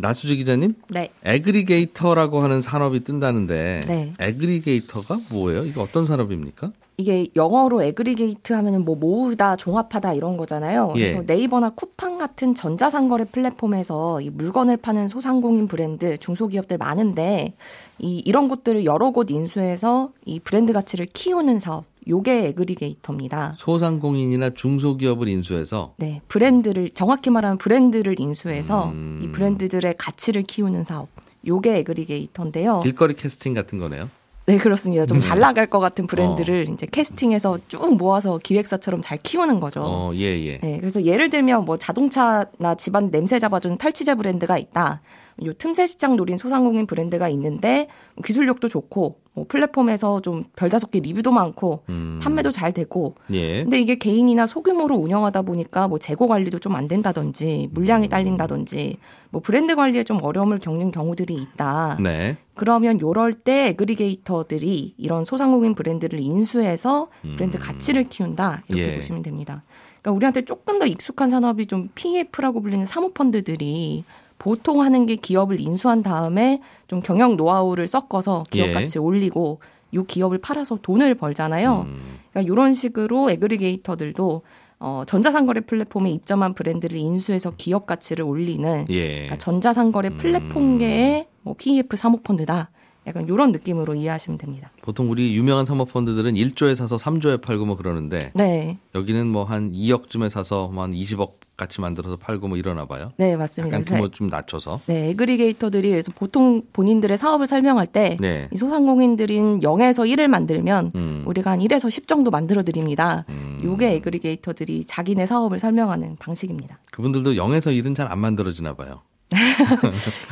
나수지 0.00 0.36
기자님, 0.36 0.74
네. 0.90 1.08
aggregator라고 1.24 2.40
하는 2.40 2.62
산업이 2.62 3.00
뜬다는데 3.00 3.82
네. 3.86 4.12
aggregator가 4.20 5.18
뭐예요? 5.30 5.64
이게 5.64 5.80
어떤 5.80 6.06
산업입니까? 6.06 6.70
이게 7.00 7.28
영어로 7.36 7.84
aggregate 7.84 8.52
하면은 8.54 8.84
뭐 8.84 8.96
모으다, 8.96 9.54
종합하다 9.54 10.14
이런 10.14 10.36
거잖아요. 10.36 10.94
예. 10.96 11.00
그래서 11.00 11.22
네이버나 11.24 11.70
쿠팡 11.70 12.18
같은 12.18 12.56
전자상거래 12.56 13.26
플랫폼에서 13.26 14.20
이 14.20 14.30
물건을 14.30 14.78
파는 14.78 15.06
소상공인 15.06 15.68
브랜드, 15.68 16.18
중소기업들 16.18 16.76
많은데 16.76 17.54
이 18.00 18.20
이런 18.26 18.48
곳들을 18.48 18.84
여러 18.84 19.12
곳 19.12 19.30
인수해서 19.30 20.10
이 20.24 20.40
브랜드 20.40 20.72
가치를 20.72 21.06
키우는 21.06 21.60
사업. 21.60 21.84
요게 22.08 22.48
aggregator입니다. 22.48 23.52
소상공인이나 23.54 24.50
중소기업을 24.50 25.28
인수해서 25.28 25.92
네, 25.98 26.22
브랜드를 26.26 26.90
정확히 26.94 27.28
말하면 27.30 27.58
브랜드를 27.58 28.18
인수해서 28.18 28.88
음. 28.88 29.20
이 29.22 29.28
브랜드들의 29.28 29.94
가치를 29.98 30.42
키우는 30.42 30.84
사업. 30.84 31.08
요게 31.46 31.78
에그리게이터인데요. 31.78 32.80
길거리 32.80 33.14
캐스팅 33.14 33.54
같은 33.54 33.78
거네요. 33.78 34.08
네, 34.48 34.56
그렇습니다. 34.56 35.04
좀 35.04 35.20
잘 35.20 35.40
나갈 35.40 35.66
것 35.66 35.78
같은 35.78 36.06
브랜드를 36.06 36.64
어. 36.68 36.72
이제 36.72 36.86
캐스팅해서 36.90 37.58
쭉 37.68 37.96
모아서 37.96 38.38
기획사처럼 38.42 39.02
잘 39.02 39.18
키우는 39.22 39.60
거죠. 39.60 39.82
어, 39.84 40.12
예, 40.14 40.22
예. 40.46 40.58
네, 40.58 40.78
그래서 40.80 41.02
예를 41.04 41.28
들면 41.28 41.66
뭐 41.66 41.76
자동차나 41.76 42.74
집안 42.78 43.10
냄새 43.10 43.38
잡아주는 43.38 43.76
탈취제 43.76 44.14
브랜드가 44.14 44.56
있다. 44.56 45.02
요 45.44 45.52
틈새 45.52 45.86
시장 45.86 46.16
노린 46.16 46.38
소상공인 46.38 46.86
브랜드가 46.86 47.28
있는데 47.28 47.88
기술력도 48.24 48.68
좋고 48.68 49.00
뭐 49.00 49.16
플랫폼에서 49.46 50.22
좀 50.22 50.44
별다섯 50.56 50.90
개 50.90 51.00
리뷰도 51.00 51.32
많고 51.32 51.82
음. 51.90 52.18
판매도 52.22 52.50
잘 52.50 52.72
되고 52.72 53.14
예. 53.30 53.62
근데 53.62 53.78
이게 53.78 53.96
개인이나 53.96 54.46
소규모로 54.46 54.96
운영하다 54.96 55.42
보니까 55.42 55.86
뭐 55.86 55.98
재고 55.98 56.28
관리도 56.28 56.60
좀 56.60 56.78
안 56.78 56.86
된다든지 56.86 57.70
물량이 57.72 58.08
딸린다든지 58.08 58.98
뭐 59.30 59.40
브랜드 59.42 59.74
관리에 59.74 60.04
좀 60.04 60.22
어려움을 60.22 60.58
겪는 60.60 60.90
경우들이 60.90 61.34
있다. 61.34 61.98
네. 62.00 62.36
그러면 62.54 63.00
요럴 63.00 63.34
때 63.34 63.68
에그리게이터들이 63.68 64.94
이런 64.96 65.24
소상공인 65.24 65.74
브랜드를 65.74 66.20
인수해서 66.20 67.08
브랜드 67.36 67.58
가치를 67.58 68.04
키운다 68.04 68.62
이렇게 68.68 68.92
예. 68.92 68.96
보시면 68.96 69.22
됩니다. 69.22 69.62
그러니까 70.00 70.12
우리한테 70.12 70.44
조금 70.44 70.78
더 70.78 70.86
익숙한 70.86 71.30
산업이 71.30 71.66
좀 71.66 71.88
PF라고 71.94 72.60
불리는 72.60 72.84
사모펀드들이 72.84 74.04
보통 74.38 74.82
하는 74.82 75.06
게 75.06 75.16
기업을 75.16 75.60
인수한 75.60 76.02
다음에 76.02 76.60
좀 76.86 77.00
경영 77.02 77.36
노하우를 77.36 77.86
섞어서 77.88 78.44
기업 78.50 78.68
예. 78.68 78.72
가치 78.72 78.98
올리고 78.98 79.60
요 79.94 80.04
기업을 80.04 80.38
팔아서 80.38 80.78
돈을 80.82 81.14
벌잖아요. 81.14 81.86
음. 81.88 82.00
그러니까 82.30 82.52
이런 82.52 82.72
식으로 82.74 83.30
에그리게이터들도 83.30 84.42
어, 84.80 85.02
전자상거래 85.06 85.62
플랫폼에 85.62 86.10
입점한 86.12 86.54
브랜드를 86.54 86.98
인수해서 86.98 87.52
기업 87.56 87.86
가치를 87.86 88.24
올리는 88.24 88.86
예. 88.90 89.08
그러니까 89.12 89.36
전자상거래 89.38 90.10
플랫폼계의 90.10 91.26
뭐 91.42 91.54
PEF 91.58 91.96
사모펀드다. 91.96 92.70
약간 93.06 93.24
이런 93.26 93.52
느낌으로 93.52 93.94
이해하시면 93.94 94.36
됩니다. 94.38 94.70
보통 94.82 95.10
우리 95.10 95.34
유명한 95.34 95.64
사모펀드들은 95.64 96.34
1조에 96.34 96.74
사서 96.74 96.96
3조에 96.98 97.40
팔고 97.40 97.64
뭐 97.64 97.74
그러는데 97.76 98.32
네, 98.34 98.76
여기는 98.94 99.26
뭐 99.28 99.44
한 99.44 99.72
2억쯤에 99.72 100.28
사서 100.28 100.68
뭐 100.68 100.84
한 100.84 100.92
20억 100.92 101.32
같이 101.58 101.80
만들어서 101.82 102.16
팔고 102.16 102.48
뭐 102.48 102.56
이러나 102.56 102.86
봐요. 102.86 103.12
네 103.18 103.36
맞습니다. 103.36 103.74
약간 103.76 103.84
그래서 103.84 103.96
규모 104.00 104.08
좀 104.10 104.28
낮춰서. 104.28 104.80
네, 104.86 105.10
에그리게이터들이 105.10 105.90
그래서 105.90 106.10
보통 106.14 106.62
본인들의 106.72 107.18
사업을 107.18 107.46
설명할 107.48 107.86
때이 107.88 108.16
네. 108.18 108.48
소상공인들인 108.56 109.58
0에서 109.58 110.08
1을 110.08 110.28
만들면 110.28 110.92
음. 110.94 111.24
우리가 111.26 111.50
한 111.50 111.58
1에서 111.58 111.90
10 111.90 112.06
정도 112.08 112.30
만들어 112.30 112.62
드립니다. 112.62 113.24
음. 113.28 113.60
요게 113.64 113.92
에그리게이터들이 113.96 114.84
자기네 114.84 115.26
사업을 115.26 115.58
설명하는 115.58 116.16
방식입니다. 116.20 116.78
그분들도 116.92 117.32
0에서 117.32 117.66
1은 117.76 117.94
잘 117.94 118.08
안 118.10 118.20
만들어지나 118.20 118.74
봐요. 118.74 119.02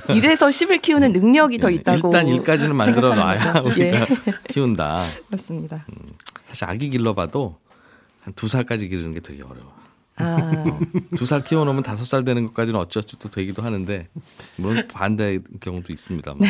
1에서 0.08 0.48
10을 0.48 0.80
키우는 0.80 1.12
능력이 1.12 1.58
더 1.58 1.68
있다고 1.70 2.10
네. 2.10 2.18
일단 2.32 2.58
1까지는 2.58 2.72
만들어 2.72 3.14
놔야. 3.14 3.60
우리가 3.64 3.84
예, 4.00 4.06
키운다. 4.48 5.00
맞습니다. 5.30 5.84
사실 6.46 6.64
아기 6.64 6.88
길러봐도 6.88 7.56
한 8.22 8.32
두 8.34 8.48
살까지 8.48 8.88
기르는 8.88 9.12
게 9.14 9.20
되게 9.20 9.42
어려워. 9.42 9.74
아, 10.16 10.64
두살 11.16 11.44
키워놓으면 11.44 11.82
다섯 11.82 12.04
살 12.04 12.24
되는 12.24 12.46
것까지는 12.46 12.78
또 13.18 13.30
되기도 13.30 13.62
하는데 13.62 14.08
물론 14.56 14.86
반대 14.88 15.38
경우도 15.60 15.92
있습니다만. 15.92 16.40
네. 16.40 16.48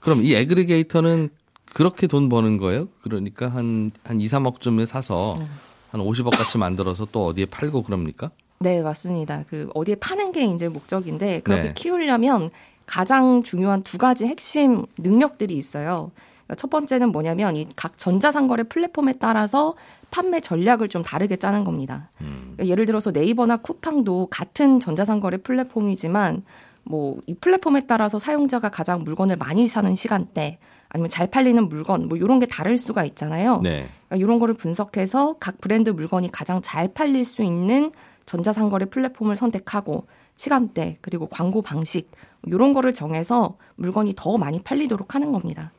그럼 0.00 0.22
이 0.22 0.34
에그리게이터는 0.34 1.30
그렇게 1.72 2.06
돈 2.06 2.28
버는 2.28 2.58
거예요? 2.58 2.88
그러니까 3.02 3.48
한, 3.48 3.90
한 4.04 4.20
2, 4.20 4.26
3억쯤에 4.26 4.86
사서 4.86 5.34
음. 5.38 5.46
한 5.90 6.00
50억 6.00 6.36
같이 6.36 6.58
만들어서 6.58 7.06
또 7.10 7.26
어디에 7.26 7.46
팔고 7.46 7.82
그럽니까? 7.82 8.30
네, 8.58 8.82
맞습니다. 8.82 9.44
그 9.48 9.68
어디에 9.74 9.96
파는 9.96 10.32
게 10.32 10.44
이제 10.44 10.68
목적인데 10.68 11.40
그렇게 11.40 11.68
네. 11.68 11.74
키우려면 11.74 12.50
가장 12.86 13.42
중요한 13.42 13.82
두 13.82 13.98
가지 13.98 14.26
핵심 14.26 14.86
능력들이 14.96 15.56
있어요. 15.56 16.12
그러니까 16.46 16.54
첫 16.56 16.70
번째는 16.70 17.10
뭐냐면 17.12 17.56
이 17.56 17.66
각 17.76 17.98
전자상거래 17.98 18.64
플랫폼에 18.64 19.14
따라서 19.18 19.74
판매 20.10 20.40
전략을 20.40 20.88
좀 20.88 21.02
다르게 21.02 21.36
짜는 21.36 21.64
겁니다. 21.64 22.10
음. 22.20 22.52
그러니까 22.54 22.66
예를 22.68 22.86
들어서 22.86 23.10
네이버나 23.10 23.58
쿠팡도 23.58 24.28
같은 24.30 24.80
전자상거래 24.80 25.38
플랫폼이지만 25.38 26.42
뭐 26.84 27.16
이 27.26 27.34
플랫폼에 27.34 27.80
따라서 27.88 28.18
사용자가 28.20 28.68
가장 28.70 29.02
물건을 29.02 29.36
많이 29.36 29.66
사는 29.66 29.92
시간대 29.96 30.58
아니면 30.88 31.10
잘 31.10 31.26
팔리는 31.26 31.68
물건 31.68 32.06
뭐 32.08 32.16
이런 32.16 32.38
게 32.38 32.46
다를 32.46 32.78
수가 32.78 33.04
있잖아요. 33.04 33.60
네. 33.62 33.86
그러니까 34.08 34.16
이런 34.24 34.38
거를 34.38 34.54
분석해서 34.54 35.36
각 35.40 35.60
브랜드 35.60 35.90
물건이 35.90 36.30
가장 36.30 36.62
잘 36.62 36.86
팔릴 36.94 37.24
수 37.24 37.42
있는 37.42 37.90
전자상거래 38.26 38.86
플랫폼을 38.86 39.34
선택하고 39.34 40.06
시간대 40.36 40.98
그리고 41.00 41.26
광고 41.26 41.62
방식 41.62 42.10
이런 42.46 42.74
거를 42.74 42.94
정해서 42.94 43.56
물건이 43.76 44.14
더 44.16 44.38
많이 44.38 44.60
팔리도록 44.62 45.14
하는 45.14 45.32
겁니다. 45.32 45.72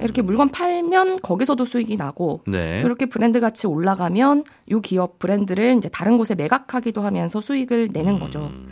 이렇게 0.00 0.22
물건 0.22 0.50
팔면 0.50 1.16
거기서도 1.22 1.64
수익이 1.64 1.96
나고 1.96 2.40
음. 2.48 2.52
네. 2.52 2.82
이렇게 2.84 3.06
브랜드 3.06 3.40
가치 3.40 3.66
올라가면 3.66 4.44
이 4.66 4.80
기업 4.82 5.18
브랜드를 5.18 5.76
이제 5.76 5.88
다른 5.88 6.18
곳에 6.18 6.34
매각하기도 6.34 7.02
하면서 7.02 7.40
수익을 7.40 7.90
내는 7.92 8.18
거죠. 8.18 8.50
음. 8.52 8.68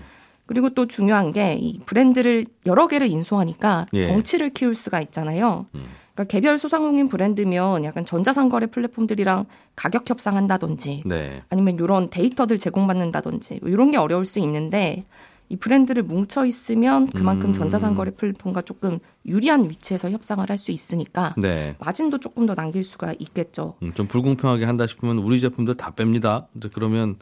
그리고 0.47 0.69
또 0.71 0.87
중요한 0.87 1.33
게 1.33 1.57
이 1.59 1.79
브랜드를 1.87 2.45
여러 2.67 2.87
개를 2.87 3.07
인수하니까 3.09 3.87
예. 3.95 4.09
덩치를 4.09 4.51
키울 4.51 4.75
수가 4.75 5.01
있잖아요. 5.01 5.67
음. 5.75 5.85
그러니까 6.15 6.25
개별 6.31 6.59
소상공인 6.59 7.09
브랜드면 7.09 7.85
약간 7.85 8.05
전자상거래 8.05 8.67
플랫폼들이랑 8.67 9.47
가격 9.75 10.09
협상한다든지 10.09 11.03
네. 11.07 11.43
아니면 11.51 11.75
이런 11.75 12.09
데이터들 12.09 12.59
제공받는다든지 12.59 13.59
뭐 13.63 13.71
이런 13.71 13.91
게 13.91 13.99
어려울 13.99 14.25
수 14.25 14.39
있는데 14.39 15.05
이 15.49 15.57
브랜드를 15.57 16.05
뭉쳐 16.05 16.47
있으면 16.47 17.07
그만큼 17.09 17.51
음. 17.51 17.53
전자상거래 17.53 18.13
플랫폼과 18.13 18.63
조금 18.63 18.99
유리한 19.27 19.69
위치에서 19.69 20.11
협상을 20.11 20.49
할 20.49 20.57
수 20.57 20.71
있으니까 20.71 21.35
네. 21.37 21.75
마진도 21.81 22.19
조금 22.19 22.47
더 22.47 22.55
남길 22.55 22.85
수가 22.85 23.13
있겠죠. 23.19 23.75
음, 23.83 23.93
좀 23.95 24.07
불공평하게 24.07 24.65
한다 24.65 24.87
싶으면 24.87 25.19
우리 25.19 25.41
제품들 25.41 25.75
다 25.75 25.93
뺍니다. 25.95 26.47
그러면 26.73 27.17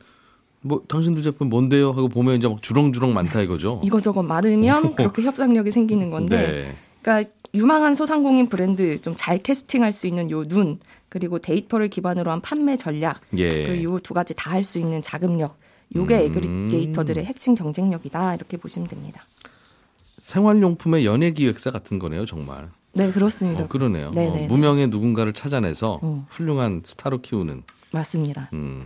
뭐 0.60 0.82
당신들 0.86 1.22
제품 1.22 1.48
뭔데요? 1.48 1.88
하고 1.88 2.08
보면 2.08 2.36
이제 2.36 2.46
막 2.46 2.62
주렁주렁 2.62 3.12
많다 3.14 3.40
이거죠. 3.40 3.80
이거 3.84 4.00
저거 4.00 4.22
많으면 4.22 4.94
그렇게 4.94 5.22
협상력이 5.22 5.72
생기는 5.72 6.10
건데 6.10 6.36
네. 6.46 6.74
그러니까 7.00 7.32
유망한 7.54 7.94
소상공인 7.94 8.48
브랜드 8.48 9.00
좀 9.00 9.14
잘 9.16 9.38
캐스팅할 9.38 9.92
수 9.92 10.06
있는 10.06 10.30
요 10.30 10.44
눈 10.44 10.78
그리고 11.08 11.38
데이터를 11.38 11.88
기반으로 11.88 12.30
한 12.30 12.40
판매 12.40 12.76
전략 12.76 13.20
예. 13.36 13.66
그리고 13.66 13.82
요두 13.94 14.14
가지 14.14 14.34
다 14.34 14.52
할 14.52 14.64
수 14.64 14.78
있는 14.78 15.02
자금력 15.02 15.58
요게 15.94 16.16
음. 16.18 16.22
에그리게이터들의 16.24 17.24
핵심 17.24 17.54
경쟁력이다 17.54 18.34
이렇게 18.34 18.56
보시면 18.56 18.88
됩니다. 18.88 19.20
생활용품의 20.22 21.04
연예 21.04 21.32
기획사 21.32 21.70
같은 21.70 21.98
거네요, 21.98 22.24
정말. 22.26 22.70
네 22.94 23.10
그렇습니다. 23.10 23.64
어, 23.64 23.68
그러네요. 23.68 24.12
어. 24.14 24.46
무명의 24.48 24.88
누군가를 24.88 25.32
찾아내서 25.32 25.98
어. 26.02 26.26
훌륭한 26.30 26.82
스타로 26.84 27.20
키우는. 27.20 27.62
맞습니다. 27.90 28.48
음. 28.54 28.84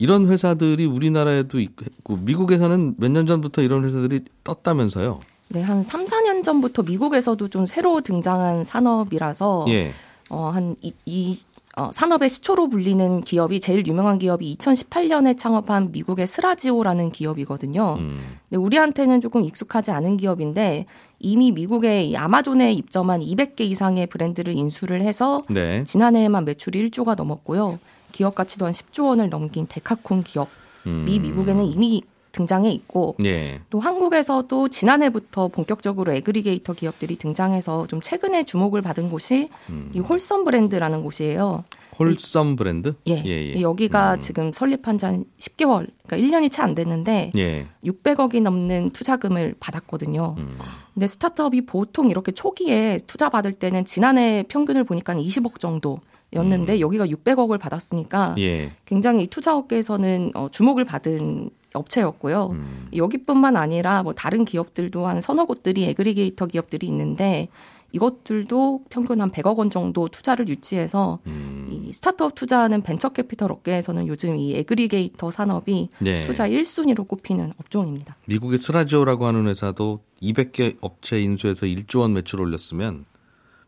이런 0.00 0.28
회사들이 0.28 0.86
우리나라에도 0.86 1.60
있고 1.60 2.16
미국에서는 2.16 2.94
몇 2.98 3.10
년 3.12 3.26
전부터 3.26 3.62
이런 3.62 3.84
회사들이 3.84 4.24
떴다면서요. 4.44 5.20
네, 5.48 5.62
한 5.62 5.82
3, 5.82 6.04
4년 6.06 6.44
전부터 6.44 6.82
미국에서도 6.82 7.48
좀 7.48 7.66
새로 7.66 8.00
등장한 8.00 8.64
산업이라서 8.64 9.66
예. 9.68 9.92
어, 10.30 10.50
한 10.50 10.76
이, 10.82 10.92
이 11.06 11.38
어, 11.78 11.90
산업의 11.92 12.28
시초로 12.28 12.68
불리는 12.68 13.20
기업이 13.20 13.60
제일 13.60 13.86
유명한 13.86 14.18
기업이 14.18 14.56
2018년에 14.58 15.38
창업한 15.38 15.92
미국의 15.92 16.26
스라지오라는 16.26 17.12
기업이거든요. 17.12 17.96
음. 18.00 18.18
근데 18.48 18.56
우리한테는 18.56 19.20
조금 19.20 19.42
익숙하지 19.44 19.92
않은 19.92 20.16
기업인데 20.16 20.86
이미 21.20 21.52
미국의 21.52 22.10
이 22.10 22.16
아마존에 22.16 22.72
입점한 22.72 23.20
200개 23.20 23.60
이상의 23.60 24.08
브랜드를 24.08 24.54
인수를 24.54 25.02
해서 25.02 25.42
네. 25.48 25.84
지난해에만 25.84 26.44
매출이 26.46 26.90
1조가 26.90 27.14
넘었고요. 27.16 27.78
기업 28.10 28.34
가치도 28.34 28.66
한 28.66 28.72
10조 28.72 29.06
원을 29.06 29.30
넘긴 29.30 29.66
데카콘 29.68 30.24
기업이 30.24 30.50
음. 30.86 31.04
미국에는 31.06 31.64
이미 31.64 32.02
등장해 32.38 32.70
있고 32.70 33.16
예. 33.24 33.60
또 33.68 33.80
한국에서도 33.80 34.68
지난해부터 34.68 35.48
본격적으로 35.48 36.12
aggregator 36.12 36.72
기업들이 36.74 37.16
등장해서 37.16 37.88
좀 37.88 38.00
최근에 38.00 38.44
주목을 38.44 38.80
받은 38.80 39.10
곳이 39.10 39.48
음. 39.70 39.90
이 39.92 39.98
홀썸 39.98 40.44
브랜드라는 40.44 41.02
곳이에요. 41.02 41.64
홀썸 41.98 42.54
브랜드? 42.54 42.94
예. 43.08 43.14
예, 43.26 43.56
예. 43.56 43.60
여기가 43.60 44.14
음. 44.14 44.20
지금 44.20 44.52
설립한 44.52 44.98
지 44.98 45.08
한 45.08 45.24
10개월, 45.38 45.88
그러니까 46.06 46.16
1년이 46.38 46.50
채 46.50 46.62
안 46.62 46.74
됐는데 46.74 47.32
예. 47.36 47.66
600억이 47.84 48.42
넘는 48.42 48.90
투자금을 48.90 49.54
받았거든요. 49.58 50.34
음. 50.38 50.58
근데 50.94 51.06
스타트업이 51.06 51.66
보통 51.66 52.10
이렇게 52.10 52.30
초기에 52.32 52.98
투자 53.06 53.30
받을 53.30 53.52
때는 53.52 53.84
지난해 53.84 54.44
평균을 54.48 54.84
보니까 54.84 55.14
한 55.14 55.20
20억 55.22 55.58
정도 55.58 56.00
였는데 56.34 56.80
여기가 56.80 57.06
600억을 57.06 57.58
받았으니까 57.58 58.34
음. 58.36 58.38
예. 58.38 58.72
굉장히 58.84 59.22
이 59.24 59.26
투자 59.28 59.56
업계에서는 59.56 60.32
어, 60.34 60.48
주목을 60.52 60.84
받은 60.84 61.50
업체였고요. 61.74 62.50
음. 62.52 62.88
여기뿐만 62.94 63.56
아니라 63.56 64.02
뭐 64.02 64.14
다른 64.14 64.44
기업들도 64.44 65.06
한 65.06 65.20
서너 65.20 65.44
곳들이 65.44 65.84
aggregator 65.84 66.46
기업들이 66.46 66.86
있는데 66.86 67.48
이것들도 67.92 68.84
평균 68.90 69.20
한 69.20 69.30
100억 69.30 69.56
원 69.56 69.70
정도 69.70 70.08
투자를 70.08 70.48
유치해서 70.48 71.20
음. 71.26 71.68
이 71.70 71.92
스타트업 71.92 72.34
투자하는 72.34 72.82
벤처 72.82 73.08
캐피털 73.08 73.50
업계에서는 73.50 74.06
요즘 74.08 74.36
이 74.36 74.54
aggregator 74.56 75.30
산업이 75.30 75.88
네. 76.00 76.22
투자 76.22 76.48
1순위로 76.48 77.08
꼽히는 77.08 77.54
업종입니다. 77.58 78.16
미국의 78.26 78.58
스라지오라고 78.58 79.26
하는 79.26 79.46
회사도 79.46 80.00
200개 80.20 80.76
업체 80.80 81.20
인수해서 81.20 81.66
1조 81.66 82.00
원 82.00 82.12
매출 82.12 82.40
올렸으면 82.40 83.06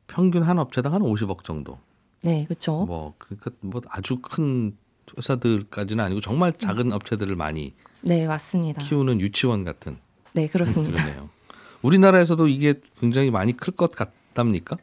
평균 0.07 0.42
한 0.42 0.59
업체당 0.59 0.92
한 0.92 1.02
50억 1.02 1.45
정도. 1.45 1.78
네, 2.23 2.45
그렇죠. 2.45 2.85
뭐 2.85 3.14
그러니까 3.16 3.50
뭐 3.61 3.80
아주 3.88 4.19
큰 4.21 4.76
회사들까지는 5.16 6.04
아니고 6.04 6.21
정말 6.21 6.52
작은 6.52 6.92
업체들을 6.92 7.35
많이 7.37 7.75
네, 8.02 8.26
맞습니다. 8.26 8.83
키우는 8.83 9.21
유치원 9.21 9.64
같은 9.64 9.97
네, 10.33 10.47
그렇습니다. 10.47 11.02
그러네요. 11.02 11.28
우리나라에서도 11.83 12.49
이게 12.49 12.75
굉장히 13.00 13.30
많이 13.30 13.57
클 13.57 13.73
것 13.75 13.90
같답니까? 13.92 14.76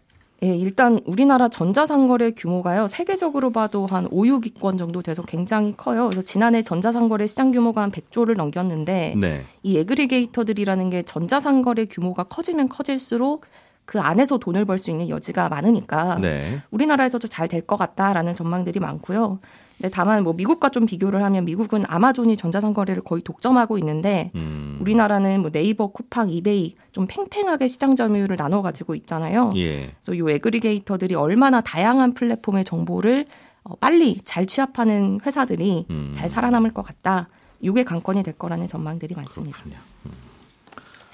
예, 0.44 0.56
일단 0.56 1.00
우리나라 1.06 1.50
전자상거래 1.50 2.32
규모가요, 2.32 2.88
세계적으로 2.88 3.52
봐도 3.52 3.88
한 3.88 4.08
5, 4.12 4.24
6위권 4.24 4.78
정도 4.78 5.02
돼서 5.02 5.24
굉장히 5.24 5.76
커요. 5.76 6.06
그래서 6.10 6.22
지난해 6.22 6.62
전자상거래 6.62 7.26
시장 7.26 7.52
규모가 7.52 7.82
한 7.82 7.92
100조를 7.92 8.36
넘겼는데, 8.36 9.16
네. 9.18 9.42
이 9.64 9.78
aggregator들이라는 9.78 10.90
게 10.92 11.02
전자상거래 11.02 11.86
규모가 11.86 12.26
커지면 12.26 12.70
커질수록 12.70 13.46
그 13.86 14.00
안에서 14.00 14.38
돈을 14.38 14.66
벌 14.66 14.78
수 14.78 14.92
있는 14.92 15.10
여지가 15.10 15.50
많으니까 15.50 16.18
네. 16.22 16.62
우리나라에서도 16.70 17.28
잘 17.28 17.48
될 17.48 17.66
것 17.66 17.78
같다라는 17.78 18.36
전망들이 18.36 18.80
많고요. 18.80 19.40
근데 19.78 19.90
다만 19.90 20.24
뭐 20.24 20.34
미국과 20.34 20.70
좀 20.70 20.86
비교를 20.86 21.24
하면 21.24 21.46
미국은 21.46 21.84
아마존이 21.88 22.36
전자상거래를 22.36 23.04
거의 23.04 23.22
독점하고 23.22 23.78
있는데 23.78 24.32
음. 24.36 24.78
우리나라는 24.82 25.42
뭐 25.42 25.52
네이버, 25.52 25.88
쿠팡, 25.88 26.32
이베이 26.32 26.76
좀 26.92 27.06
팽팽하게 27.08 27.68
시장 27.68 27.96
점유율을 27.96 28.38
나눠 28.38 28.64
가지고 28.64 28.96
있잖아요. 28.96 29.52
예. 29.56 29.94
그래서 30.02 30.18
요 30.18 30.30
aggregator들이 30.30 31.14
얼마나 31.14 31.62
다양한 31.62 32.16
플랫폼의 32.16 32.66
정보를 32.66 33.26
어, 33.64 33.76
빨리 33.76 34.20
잘 34.24 34.48
취합하는 34.48 35.20
회사들이 35.24 35.86
음. 35.92 36.12
잘 36.14 36.28
살아남을 36.28 36.74
것 36.74 36.82
같다. 36.82 37.30
이게 37.60 37.84
관건이 37.84 38.24
될 38.24 38.36
거라는 38.36 38.68
전망들이 38.68 39.14
많습니다. 39.16 39.60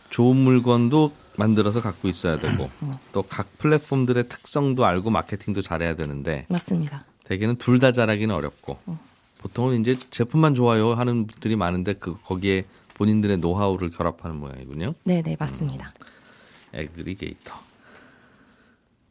좋은 0.10 0.38
물건도 0.38 1.12
만들어서 1.36 1.82
갖고 1.82 2.08
있어야 2.08 2.40
되고 2.40 2.70
음. 2.84 2.94
또각 3.12 3.58
플랫폼들의 3.58 4.30
특성도 4.30 4.86
알고 4.86 5.10
마케팅도 5.10 5.62
잘해야 5.62 5.96
되는데 5.96 6.46
맞습니다. 6.50 7.06
대개는 7.34 7.56
둘 7.56 7.80
다 7.80 7.92
잘하기는 7.92 8.34
어렵고 8.34 8.78
음. 8.88 8.98
보통은 9.40 9.82
이제 9.82 9.98
제품만 10.12 10.54
좋아요 10.56 10.94
하는 10.94 11.26
분들이 11.28 11.56
많은데 11.56 11.94
그 11.94 12.16
거기에 12.24 12.66
본인들의 12.94 13.38
노하우를 13.38 13.90
결합하는 13.90 14.38
모양이군요. 14.38 14.94
네, 15.04 15.22
네, 15.24 15.36
맞습니다. 15.40 15.92
에그리게이터. 16.74 17.54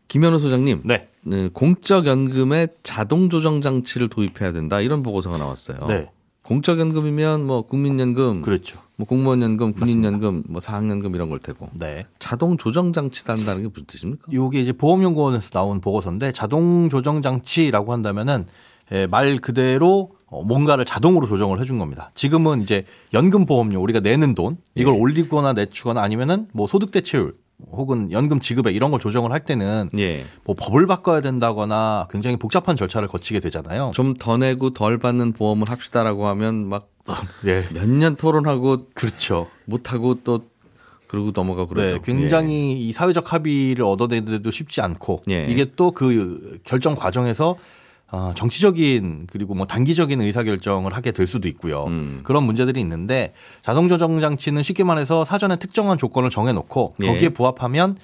김현우 0.09 0.39
소장님, 0.39 0.83
네. 0.85 1.09
네, 1.23 1.49
공적 1.53 2.07
연금에 2.07 2.69
자동 2.83 3.29
조정 3.29 3.61
장치를 3.61 4.09
도입해야 4.09 4.53
된다 4.53 4.81
이런 4.81 5.03
보고서가 5.03 5.37
나왔어요. 5.39 5.87
네. 5.89 6.11
공적 6.53 6.79
연금이면 6.79 7.47
뭐 7.47 7.63
국민연금, 7.63 8.43
그렇죠. 8.43 8.79
뭐 8.97 9.07
공무원연금, 9.07 9.73
군인연금, 9.73 10.43
뭐 10.49 10.61
사학연금 10.61 11.15
이런 11.15 11.31
걸 11.31 11.39
테고 11.39 11.71
네. 11.73 12.05
자동 12.19 12.59
조정 12.59 12.93
장치다 12.93 13.33
한다는 13.33 13.63
게 13.63 13.69
무슨 13.69 13.87
뜻입니까? 13.87 14.31
요게 14.31 14.61
이제 14.61 14.73
보험연구원에서 14.73 15.49
나온 15.49 15.81
보고서인데 15.81 16.33
자동 16.33 16.91
조정 16.91 17.23
장치라고 17.23 17.95
한다면은 17.95 18.45
예, 18.93 19.07
말 19.07 19.39
그대로 19.39 20.11
어, 20.27 20.43
뭔가를 20.43 20.85
자동으로 20.85 21.27
조정을 21.27 21.59
해준 21.59 21.79
겁니다. 21.79 22.11
지금은 22.15 22.61
이제 22.61 22.85
연금 23.15 23.47
보험료 23.47 23.81
우리가 23.81 24.01
내는 24.01 24.35
돈 24.35 24.59
이걸 24.75 24.95
예. 24.95 24.99
올리거나 24.99 25.55
내추거나 25.55 26.03
아니면은 26.03 26.47
뭐 26.53 26.67
소득 26.67 26.91
대체율 26.91 27.35
혹은 27.71 28.11
연금 28.13 28.41
지급액 28.41 28.75
이런 28.75 28.91
걸 28.91 29.01
조정을 29.01 29.33
할 29.33 29.45
때는 29.45 29.91
예. 29.99 30.25
뭐 30.45 30.55
법을 30.59 30.87
바꿔야 30.87 31.21
된다거나 31.21 32.09
굉장히 32.11 32.37
복잡한 32.37 32.77
절차를 32.77 33.09
거치게 33.09 33.41
되잖아요. 33.41 33.93
좀 33.95 34.15
더 34.19 34.37
내고 34.37 34.71
덜 34.75 34.99
받는 34.99 35.33
보험을 35.33 35.69
합시다라고 35.71 36.27
하면 36.29 36.69
막 36.69 36.89
예. 37.47 37.65
몇년 37.75 38.17
토론하고 38.17 38.87
그렇죠. 38.95 39.49
못 39.65 39.93
하고 39.93 40.17
또 40.25 40.45
그러고 41.09 41.31
넘어가고 41.35 41.75
네, 41.75 41.83
그러죠. 41.83 42.03
굉장히 42.03 42.73
이 42.81 42.93
사회적 42.93 43.33
합의를 43.33 43.85
얻어내는데도 43.85 44.51
쉽지 44.51 44.81
않고 44.81 45.23
예. 45.31 45.47
이게 45.49 45.67
또 45.77 45.91
그 45.91 46.59
결정 46.65 46.95
과정에서 46.95 47.57
어, 48.13 48.33
정치적인 48.35 49.27
그리고 49.33 49.55
뭐 49.55 49.67
단기적인 49.67 50.21
의사 50.21 50.43
결정을 50.43 50.95
하게 50.95 51.13
될 51.13 51.27
수도 51.27 51.49
있고요. 51.49 51.85
음. 51.87 52.21
그런 52.25 52.45
문제들이 52.45 52.79
있는데 52.81 53.33
자동 53.63 53.89
조정 53.89 54.21
장치는 54.21 54.63
쉽게 54.63 54.85
말해서 54.85 55.25
사전에 55.25 55.57
특정한 55.57 55.97
조건을 55.97 56.29
정해놓고 56.29 56.97
예. 57.03 57.07
거기에 57.07 57.31
부합하면 57.31 57.97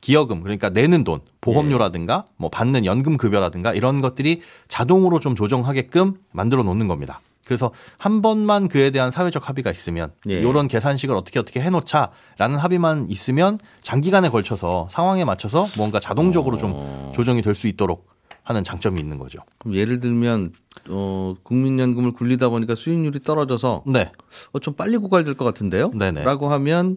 기여금 0.00 0.42
그러니까 0.42 0.70
내는 0.70 1.02
돈 1.02 1.18
예. 1.20 1.30
보험료라든가 1.40 2.24
뭐 2.36 2.48
받는 2.48 2.86
연금 2.86 3.16
급여라든가 3.16 3.74
이런 3.74 4.00
것들이 4.00 4.40
자동으로 4.68 5.18
좀 5.18 5.34
조정하게끔 5.34 6.14
만들어 6.30 6.62
놓는 6.62 6.86
겁니다. 6.86 7.20
그래서 7.44 7.72
한 7.98 8.22
번만 8.22 8.68
그에 8.68 8.90
대한 8.90 9.10
사회적 9.10 9.48
합의가 9.48 9.72
있으면 9.72 10.12
예. 10.28 10.34
이런 10.38 10.68
계산식을 10.68 11.14
어떻게 11.16 11.40
어떻게 11.40 11.60
해놓자라는 11.60 12.56
합의만 12.58 13.06
있으면 13.10 13.58
장기간에 13.82 14.28
걸쳐서 14.28 14.86
상황에 14.92 15.24
맞춰서 15.24 15.66
뭔가 15.76 15.98
자동적으로 15.98 16.56
좀 16.56 16.72
어. 16.74 17.12
조정이 17.16 17.42
될 17.42 17.56
수 17.56 17.66
있도록 17.66 18.15
하는 18.46 18.62
장점이 18.62 19.00
있는 19.00 19.18
거죠. 19.18 19.40
그럼 19.58 19.74
예를 19.74 19.98
들면 19.98 20.52
어 20.88 21.34
국민연금을 21.42 22.12
굴리다 22.12 22.48
보니까 22.48 22.76
수익률이 22.76 23.20
떨어져서 23.22 23.82
네, 23.86 24.12
어, 24.52 24.60
좀 24.60 24.74
빨리 24.74 24.96
고갈될 24.96 25.34
것 25.34 25.44
같은데요? 25.44 25.90
네네. 25.90 26.22
라고 26.22 26.48
하면 26.52 26.96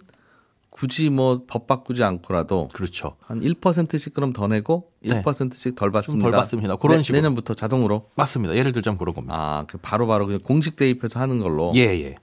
굳이 0.69 1.09
뭐 1.09 1.45
법 1.47 1.65
바꾸지 1.65 2.03
않고라도 2.03 2.67
그렇죠. 2.71 3.15
한 3.19 3.39
1%씩 3.41 4.13
그럼 4.13 4.31
더 4.31 4.47
내고 4.47 4.91
네. 5.01 5.23
1%씩 5.23 5.75
덜 5.75 5.91
받습니다. 5.91 6.29
덜 6.29 6.39
받습니다. 6.39 6.75
그런 6.75 7.01
식으로. 7.01 7.17
내년부터 7.17 7.55
자동으로 7.55 8.09
맞습니다. 8.13 8.55
예를 8.55 8.71
들자면 8.71 8.99
그런 8.99 9.15
겁니다. 9.15 9.35
아, 9.35 9.65
그 9.67 9.79
바로 9.79 10.05
바로 10.05 10.27
그냥 10.27 10.41
공식 10.43 10.75
대입해서 10.75 11.19
하는 11.19 11.39
걸로. 11.39 11.71
예, 11.75 11.81
예. 11.81 12.15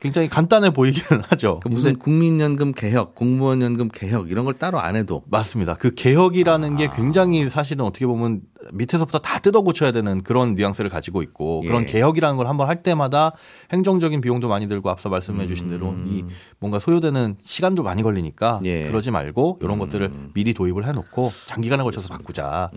굉장히 0.00 0.28
간단해 0.28 0.70
보이기는 0.70 1.22
하죠. 1.28 1.60
그 1.62 1.68
무슨 1.68 1.98
국민연금 1.98 2.72
개혁, 2.72 3.14
공무원연금 3.14 3.88
개혁 3.88 4.30
이런 4.30 4.44
걸 4.44 4.54
따로 4.54 4.78
안 4.80 4.96
해도 4.96 5.22
맞습니다. 5.26 5.74
그 5.74 5.94
개혁이라는 5.94 6.76
게 6.76 6.88
굉장히 6.94 7.50
사실은 7.50 7.84
어떻게 7.84 8.06
보면 8.06 8.42
밑에서부터 8.72 9.18
다 9.18 9.38
뜯어 9.38 9.62
고쳐야 9.62 9.92
되는 9.92 10.22
그런 10.22 10.54
뉘앙스를 10.54 10.90
가지고 10.90 11.22
있고 11.22 11.60
그런 11.62 11.82
예. 11.82 11.86
개혁이라는 11.86 12.36
걸 12.36 12.48
한번 12.48 12.68
할 12.68 12.82
때마다 12.82 13.32
행정적인 13.72 14.20
비용도 14.20 14.48
많이 14.48 14.68
들고 14.68 14.90
앞서 14.90 15.08
말씀해 15.08 15.46
주신 15.46 15.68
대로 15.68 15.94
이 16.06 16.24
뭔가 16.58 16.78
소요되는 16.78 17.36
시간도 17.42 17.82
많이 17.82 18.02
걸리니까 18.02 18.58
음. 18.58 18.66
예. 18.66 18.84
음. 18.84 18.88
그러지 18.88 19.10
말고 19.10 19.58
이런 19.62 19.78
것들을 19.78 20.10
미리 20.34 20.54
도입을 20.54 20.86
해 20.86 20.92
놓고 20.92 21.32
장기간에 21.46 21.82
걸쳐서 21.82 22.08
바꾸자. 22.08 22.70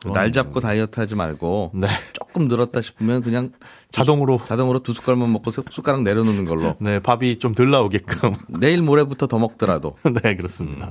그런 0.00 0.12
날 0.12 0.30
잡고 0.30 0.60
다이어트 0.60 1.00
하지 1.00 1.14
말고 1.14 1.72
네. 1.74 1.88
조금 2.36 2.48
늘었다 2.48 2.82
싶으면 2.82 3.22
그냥 3.22 3.50
자동으로 3.90 4.40
자동으로 4.44 4.80
두 4.80 4.92
숟갈만 4.92 5.32
먹고 5.32 5.50
세 5.50 5.62
숟가락 5.70 6.02
내려놓는 6.02 6.44
걸로 6.44 6.74
네, 6.78 7.00
밥이 7.00 7.38
좀 7.38 7.54
덜 7.54 7.70
나오게끔. 7.70 8.34
내일 8.60 8.82
모레부터 8.82 9.26
더 9.26 9.38
먹더라도 9.38 9.96
네, 10.22 10.36
그렇습니다. 10.36 10.90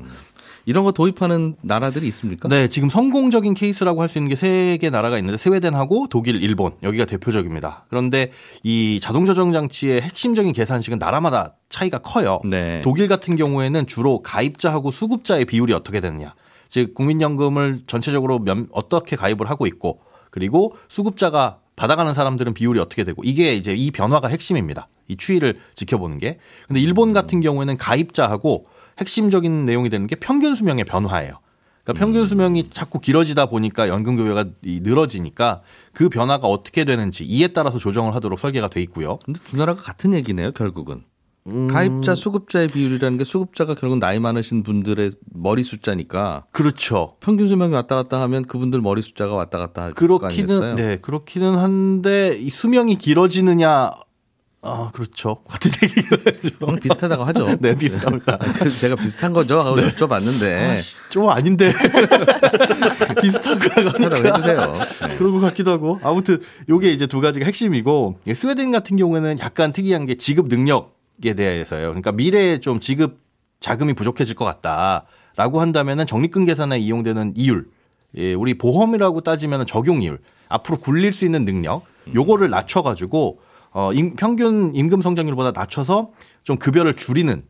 이런 0.66 0.84
거 0.84 0.92
도입하는 0.92 1.56
나라들이 1.62 2.08
있습니까? 2.08 2.50
네, 2.50 2.68
지금 2.68 2.90
성공적인 2.90 3.54
케이스라고 3.54 4.02
할 4.02 4.10
수 4.10 4.18
있는 4.18 4.30
게 4.30 4.36
세 4.36 4.78
개 4.82 4.90
나라가 4.90 5.20
있는데 5.20 5.38
스웨덴하고 5.38 6.08
독일, 6.10 6.42
일본 6.42 6.72
여기가 6.82 7.06
대표적입니다. 7.06 7.86
그런데 7.90 8.32
이 8.64 9.00
자동 9.00 9.28
조정 9.28 9.52
장치의 9.54 10.02
핵심적인 10.02 10.52
계산식은 10.54 10.98
나라마다 10.98 11.54
차이가 11.70 12.00
커요. 12.00 12.42
네. 12.44 12.82
독일 12.84 13.08
같은 13.08 13.36
경우에는 13.36 13.86
주로 13.86 14.24
가입자하고 14.24 14.90
수급자의 14.90 15.46
비율이 15.46 15.74
어떻게 15.74 16.00
되느냐. 16.02 16.34
즉 16.68 16.96
국민연금을 16.96 17.84
전체적으로 17.86 18.40
몇, 18.40 18.58
어떻게 18.72 19.16
가입을 19.16 19.48
하고 19.52 19.68
있고 19.68 20.00
그리고 20.36 20.76
수급자가 20.90 21.60
받아가는 21.78 22.14
사람들은 22.14 22.54
비율이 22.54 22.78
어떻게 22.82 23.06
되고 23.06 23.22
이게 23.24 23.56
이제 23.56 23.74
이 23.74 23.90
변화가 23.90 24.28
핵심입니다. 24.28 24.90
이 25.08 25.16
추이를 25.16 25.60
지켜보는 25.76 26.18
게. 26.18 26.40
근데 26.68 26.82
일본 26.82 27.14
같은 27.14 27.40
경우에는 27.40 27.78
가입자하고 27.78 28.66
핵심적인 29.00 29.64
내용이 29.64 29.88
되는 29.90 30.08
게 30.08 30.16
평균 30.18 30.54
수명의 30.54 30.84
변화예요. 30.84 31.40
그러니까 31.86 32.06
평균 32.06 32.26
수명이 32.26 32.70
자꾸 32.70 33.00
길어지다 33.00 33.46
보니까 33.46 33.88
연금 33.88 34.18
급여가 34.18 34.44
이 34.66 34.82
늘어지니까 34.84 35.62
그 35.94 36.10
변화가 36.10 36.48
어떻게 36.48 36.84
되는지 36.84 37.24
이에 37.24 37.48
따라서 37.48 37.80
조정을 37.80 38.14
하도록 38.16 38.38
설계가 38.38 38.68
돼 38.68 38.82
있고요. 38.82 39.20
근데 39.24 39.40
두 39.46 39.56
나라가 39.56 39.82
같은 39.82 40.14
얘기네요, 40.14 40.52
결국은. 40.52 41.04
음. 41.48 41.68
가입자 41.68 42.16
수급자의 42.16 42.68
비율이라는 42.68 43.18
게 43.20 43.24
수급자가 43.24 43.76
결국 43.76 44.00
나이 44.00 44.20
많으신 44.20 44.64
분들의 44.64 45.12
머리 45.32 45.64
숫자니까 45.64 46.46
그렇죠. 46.52 47.18
평균 47.20 47.48
수명이 47.48 47.74
왔다 47.74 47.96
갔다 47.96 48.20
하면 48.22 48.46
그분들 48.46 48.82
머리 48.82 49.02
숫자가 49.04 49.36
왔다 49.36 49.60
갔다 49.60 49.84
할? 49.84 49.94
그렇기는 49.94 50.76
네 50.76 50.98
그렇기는 51.02 51.56
한데 51.58 52.36
이 52.40 52.50
수명이 52.50 52.98
길어지느냐 52.98 53.92
아 54.64 54.90
그렇죠 54.92 55.36
같은 55.48 55.70
얘기죠. 55.84 56.66
비슷하다고 56.82 57.24
하죠. 57.26 57.48
네 57.62 57.78
비슷합니다. 57.78 58.40
제가 58.82 58.96
비슷한 58.96 59.32
거죠 59.32 59.60
하고 59.60 59.76
여쭤봤는데 59.76 60.80
좀 61.12 61.30
아닌데 61.30 61.72
비슷한 63.22 63.60
거 63.60 63.70
비슷하다고 63.70 64.28
해주세요. 64.28 64.74
네. 65.10 65.18
그런 65.18 65.34
것 65.34 65.42
같기도 65.42 65.70
하고 65.70 66.00
아무튼 66.02 66.42
요게 66.70 66.90
이제 66.90 67.06
두 67.06 67.22
가지가 67.22 67.46
핵심이고 67.46 68.22
예, 68.26 68.34
스웨덴 68.34 68.72
같은 68.72 68.98
경우에는 68.98 69.38
약간 69.38 69.72
특이한 69.72 70.08
게 70.08 70.16
지급 70.16 70.48
능력 70.48 70.96
에 71.24 71.34
대해서요. 71.34 71.88
그러니까 71.88 72.12
미래에 72.12 72.60
좀 72.60 72.80
지급 72.80 73.20
자금이 73.60 73.94
부족해질 73.94 74.36
것 74.36 74.44
같다라고 74.46 75.62
한다면은 75.62 76.06
적립금 76.06 76.46
계산에 76.46 76.78
이용되는 76.80 77.34
이율, 77.38 77.70
예, 78.18 78.34
우리 78.34 78.58
보험이라고 78.58 79.22
따지면 79.22 79.66
적용 79.66 80.02
이율, 80.02 80.20
앞으로 80.50 80.78
굴릴 80.80 81.14
수 81.14 81.26
있는 81.26 81.46
능력, 81.46 81.84
요거를 82.14 82.50
낮춰가지고 82.50 83.40
어 83.72 83.92
임- 83.94 84.16
평균 84.16 84.74
임금 84.76 85.02
성장률보다 85.02 85.52
낮춰서 85.52 86.12
좀 86.44 86.58
급여를 86.58 86.96
줄이는 86.96 87.44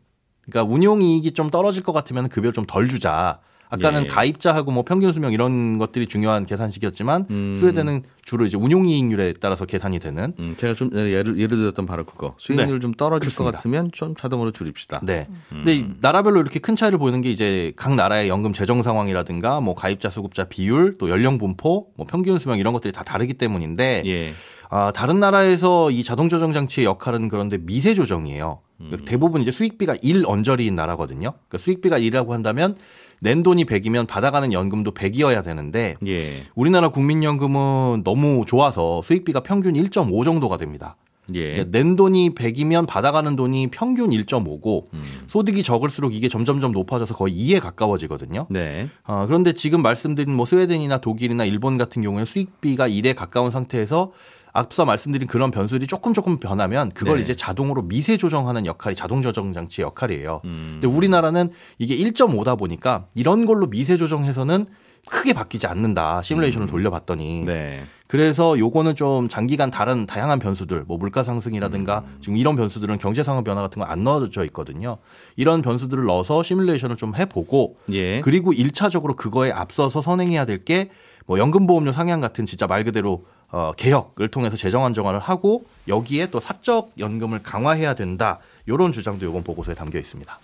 그러니까 0.48 0.72
운용 0.72 1.02
이익이 1.02 1.32
좀 1.32 1.50
떨어질 1.50 1.82
것 1.82 1.92
같으면 1.92 2.28
급여를 2.28 2.52
좀 2.52 2.66
덜 2.66 2.88
주자. 2.88 3.40
아까는 3.68 4.04
예. 4.04 4.06
가입자하고 4.06 4.70
뭐 4.70 4.84
평균 4.84 5.12
수명 5.12 5.32
이런 5.32 5.78
것들이 5.78 6.06
중요한 6.06 6.46
계산식이었지만 6.46 7.26
음. 7.30 7.54
스웨덴은 7.58 8.02
주로 8.22 8.44
이제 8.44 8.56
운용 8.56 8.86
이익률에 8.88 9.34
따라서 9.40 9.66
계산이 9.66 9.98
되는 9.98 10.34
음, 10.38 10.54
제가 10.56 10.74
좀 10.74 10.90
예를 10.94 11.38
예를 11.38 11.56
들었던 11.56 11.86
바로 11.86 12.04
그거 12.04 12.34
수익률 12.38 12.80
좀 12.80 12.92
떨어질 12.92 13.28
것 13.28 13.44
네. 13.44 13.50
그렇습니다. 13.50 13.56
같으면 13.56 13.90
좀 13.92 14.14
자동으로 14.16 14.50
줄입시다. 14.50 15.00
네. 15.02 15.28
근데 15.48 15.74
이 15.76 15.86
나라별로 16.00 16.40
이렇게 16.40 16.58
큰 16.58 16.76
차이를 16.76 16.98
보이는 16.98 17.20
게 17.20 17.30
이제 17.30 17.72
각 17.76 17.94
나라의 17.94 18.28
연금 18.28 18.52
재정 18.52 18.82
상황이라든가 18.82 19.60
뭐 19.60 19.74
가입자 19.74 20.10
수급자 20.10 20.44
비율 20.44 20.96
또 20.98 21.08
연령 21.10 21.38
분포 21.38 21.88
뭐 21.96 22.06
평균 22.08 22.38
수명 22.38 22.58
이런 22.58 22.72
것들이 22.72 22.92
다 22.92 23.04
다르기 23.04 23.34
때문인데 23.34 24.02
예. 24.06 24.32
아, 24.68 24.92
다른 24.94 25.20
나라에서 25.20 25.90
이 25.90 26.02
자동 26.02 26.28
조정 26.28 26.52
장치의 26.52 26.84
역할은 26.86 27.28
그런데 27.28 27.58
미세 27.58 27.94
조정이에요. 27.94 28.60
그러니까 28.78 29.04
대부분 29.04 29.40
이제 29.40 29.50
수익비가 29.50 29.96
1 30.02 30.24
언저리인 30.26 30.74
나라거든요. 30.74 31.32
그러니까 31.48 31.58
수익비가 31.58 31.98
1이라고 31.98 32.30
한다면 32.30 32.76
낸 33.20 33.42
돈이 33.42 33.64
100이면 33.64 34.06
받아가는 34.06 34.52
연금도 34.52 34.92
100이어야 34.92 35.44
되는데 35.44 35.96
예. 36.06 36.42
우리나라 36.54 36.88
국민연금은 36.88 38.02
너무 38.04 38.44
좋아서 38.46 39.02
수익비가 39.02 39.40
평균 39.40 39.74
1.5 39.74 40.24
정도가 40.24 40.58
됩니다. 40.58 40.96
예. 41.34 41.64
낸 41.64 41.96
돈이 41.96 42.34
100이면 42.34 42.86
받아가는 42.86 43.34
돈이 43.34 43.68
평균 43.70 44.10
1.5고 44.10 44.84
음. 44.94 45.02
소득이 45.26 45.62
적을수록 45.62 46.14
이게 46.14 46.28
점점점 46.28 46.72
높아져서 46.72 47.16
거의 47.16 47.34
2에 47.34 47.60
가까워지거든요. 47.60 48.46
네. 48.48 48.88
어, 49.04 49.24
그런데 49.26 49.52
지금 49.52 49.82
말씀드린 49.82 50.34
뭐 50.34 50.46
스웨덴이나 50.46 50.98
독일이나 50.98 51.44
일본 51.44 51.78
같은 51.78 52.02
경우에 52.02 52.24
수익비가 52.24 52.88
1에 52.88 53.16
가까운 53.16 53.50
상태에서 53.50 54.12
앞서 54.56 54.84
말씀드린 54.84 55.28
그런 55.28 55.50
변수들이 55.50 55.86
조금 55.86 56.12
조금 56.14 56.38
변하면 56.38 56.90
그걸 56.90 57.16
네. 57.16 57.22
이제 57.22 57.34
자동으로 57.34 57.82
미세 57.82 58.16
조정하는 58.16 58.64
역할이 58.66 58.96
자동 58.96 59.22
조정 59.22 59.52
장치의 59.52 59.84
역할이에요. 59.84 60.40
음. 60.46 60.70
근데 60.80 60.86
우리나라는 60.86 61.50
이게 61.78 61.96
1.5다 61.96 62.58
보니까 62.58 63.06
이런 63.14 63.44
걸로 63.44 63.66
미세 63.68 63.96
조정해서는 63.96 64.66
크게 65.08 65.34
바뀌지 65.34 65.66
않는다. 65.68 66.22
시뮬레이션을 66.22 66.66
돌려봤더니 66.66 67.42
음. 67.42 67.46
네. 67.46 67.84
그래서 68.08 68.58
요거는 68.58 68.94
좀 68.96 69.28
장기간 69.28 69.70
다른 69.70 70.06
다양한 70.06 70.38
변수들, 70.38 70.84
뭐 70.86 70.96
물가 70.96 71.22
상승이라든가 71.22 72.04
음. 72.06 72.16
지금 72.20 72.36
이런 72.36 72.56
변수들은 72.56 72.98
경제 72.98 73.22
상황 73.22 73.44
변화 73.44 73.60
같은 73.62 73.80
거 73.80 73.86
안 73.88 74.02
넣어져 74.04 74.44
있거든요. 74.46 74.96
이런 75.36 75.60
변수들을 75.62 76.04
넣어서 76.04 76.42
시뮬레이션을 76.42 76.96
좀 76.96 77.14
해보고 77.14 77.76
예. 77.92 78.20
그리고 78.22 78.52
일차적으로 78.52 79.14
그거에 79.16 79.50
앞서서 79.52 80.00
선행해야 80.02 80.44
될 80.44 80.64
게 80.64 80.88
뭐 81.28 81.40
연금보험료 81.40 81.90
상향 81.90 82.20
같은 82.20 82.46
진짜 82.46 82.68
말 82.68 82.84
그대로 82.84 83.26
어, 83.50 83.72
개혁을 83.76 84.28
통해서 84.28 84.56
재정 84.56 84.84
안정화를 84.84 85.18
하고 85.20 85.64
여기에 85.88 86.30
또 86.30 86.40
사적 86.40 86.92
연금을 86.98 87.42
강화해야 87.42 87.94
된다. 87.94 88.38
요런 88.68 88.92
주장도 88.92 89.26
이번 89.26 89.42
보고서에 89.44 89.74
담겨 89.74 89.98
있습니다. 89.98 90.38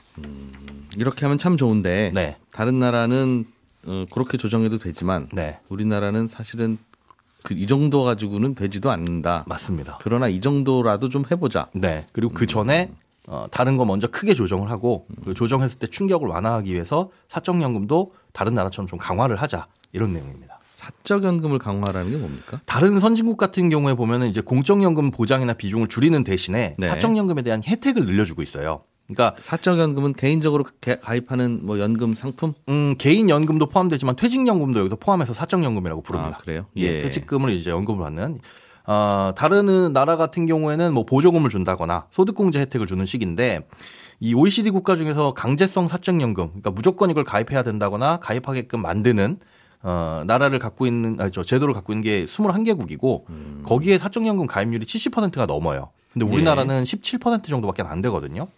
이렇게 0.97 1.25
하면 1.25 1.39
참 1.39 1.57
좋은데 1.57 2.13
네. 2.15 2.37
다른 2.53 2.79
나라는 2.79 3.45
어, 3.87 4.05
그렇게 4.13 4.39
조정해도 4.39 4.79
되지만 4.79 5.29
네. 5.33 5.59
우리나라는 5.69 6.29
사실은 6.29 6.79
그 7.43 7.55
이 7.55 7.67
정도 7.67 8.05
가지고는 8.05 8.55
되지도 8.55 8.91
않는다. 8.91 9.45
맞습니다. 9.47 9.99
그러나 10.01 10.29
이 10.29 10.41
정도라도 10.41 11.09
좀 11.09 11.25
해보자. 11.31 11.69
네. 11.75 12.07
그리고 12.13 12.33
그 12.33 12.47
전에 12.47 12.91
어, 13.27 13.47
다른 13.51 13.77
거 13.77 13.85
먼저 13.85 14.09
크게 14.09 14.35
조정을 14.35 14.71
하고 14.71 15.07
그 15.25 15.35
조정했을 15.35 15.79
때 15.79 15.87
충격을 15.87 16.29
완화하기 16.29 16.73
위해서 16.73 17.11
사적연금도 17.29 18.15
다른 18.33 18.55
나라처럼 18.55 18.87
좀 18.89 18.99
강화를 18.99 19.37
하자 19.37 19.67
이런 19.93 20.13
내용입니다. 20.13 20.59
사적 20.83 21.23
연금을 21.23 21.59
강화하라는 21.59 22.11
게 22.11 22.17
뭡니까? 22.17 22.61
다른 22.67 22.99
선진국 22.99 23.37
같은 23.37 23.69
경우에 23.71 23.95
보면은 23.95 24.29
이제 24.29 24.41
공적 24.41 24.83
연금 24.83 25.13
보장이나 25.13 25.53
비중을 25.53 25.87
줄이는 25.87 26.25
대신에 26.25 26.75
네. 26.77 26.89
사적 26.89 27.17
연금에 27.17 27.43
대한 27.43 27.63
혜택을 27.65 28.05
늘려주고 28.05 28.43
있어요. 28.43 28.83
그러니까 29.07 29.41
사적 29.43 29.79
연금은 29.79 30.15
개인적으로 30.15 30.65
개- 30.81 30.99
가입하는 30.99 31.61
뭐 31.65 31.79
연금 31.79 32.15
상품? 32.15 32.55
음, 32.69 32.97
개인 32.99 33.29
연금도 33.31 33.67
포함되지만 33.67 34.17
퇴직 34.17 34.45
연금도 34.47 34.81
여기서 34.81 34.97
포함해서 34.97 35.33
사적 35.35 35.63
연금이라고 35.63 36.03
부릅니다. 36.03 36.37
아, 36.41 36.43
그래요? 36.43 36.67
예, 36.77 36.83
예. 36.83 37.03
퇴직금을 37.03 37.53
이제 37.53 37.71
연금을 37.71 38.01
받는. 38.03 38.41
어, 38.87 39.33
다른 39.37 39.93
나라 39.93 40.17
같은 40.17 40.47
경우에는 40.47 40.93
뭐 40.93 41.05
보조금을 41.05 41.51
준다거나 41.51 42.07
소득공제 42.11 42.59
혜택을 42.59 42.89
주는 42.89 43.07
식인데 43.07 43.67
이 44.19 44.35
OECD 44.35 44.71
국가 44.71 44.97
중에서 44.97 45.35
강제성 45.35 45.87
사적연금, 45.89 46.49
그러니까 46.49 46.71
무조건 46.73 47.11
이걸 47.11 47.23
가입해야 47.23 47.63
된다거나 47.63 48.17
가입하게끔 48.19 48.83
만드는 48.83 49.39
어, 49.83 50.23
나라를 50.27 50.59
갖고 50.59 50.87
있는, 50.87 51.21
아, 51.21 51.31
저 51.31 51.43
제도를 51.43 51.75
갖고 51.75 51.93
있는 51.93 52.03
게 52.03 52.25
21개국이고 52.27 53.65
거기에 53.65 53.99
사적연금 53.99 54.47
가입률이 54.47 54.87
70%가 54.87 55.47
넘어요. 55.47 55.91
근데 56.13 56.27
우리나라는 56.27 56.85
17% 56.85 57.45
정도밖에 57.45 57.83
안 57.83 58.03
되거든요. 58.03 58.49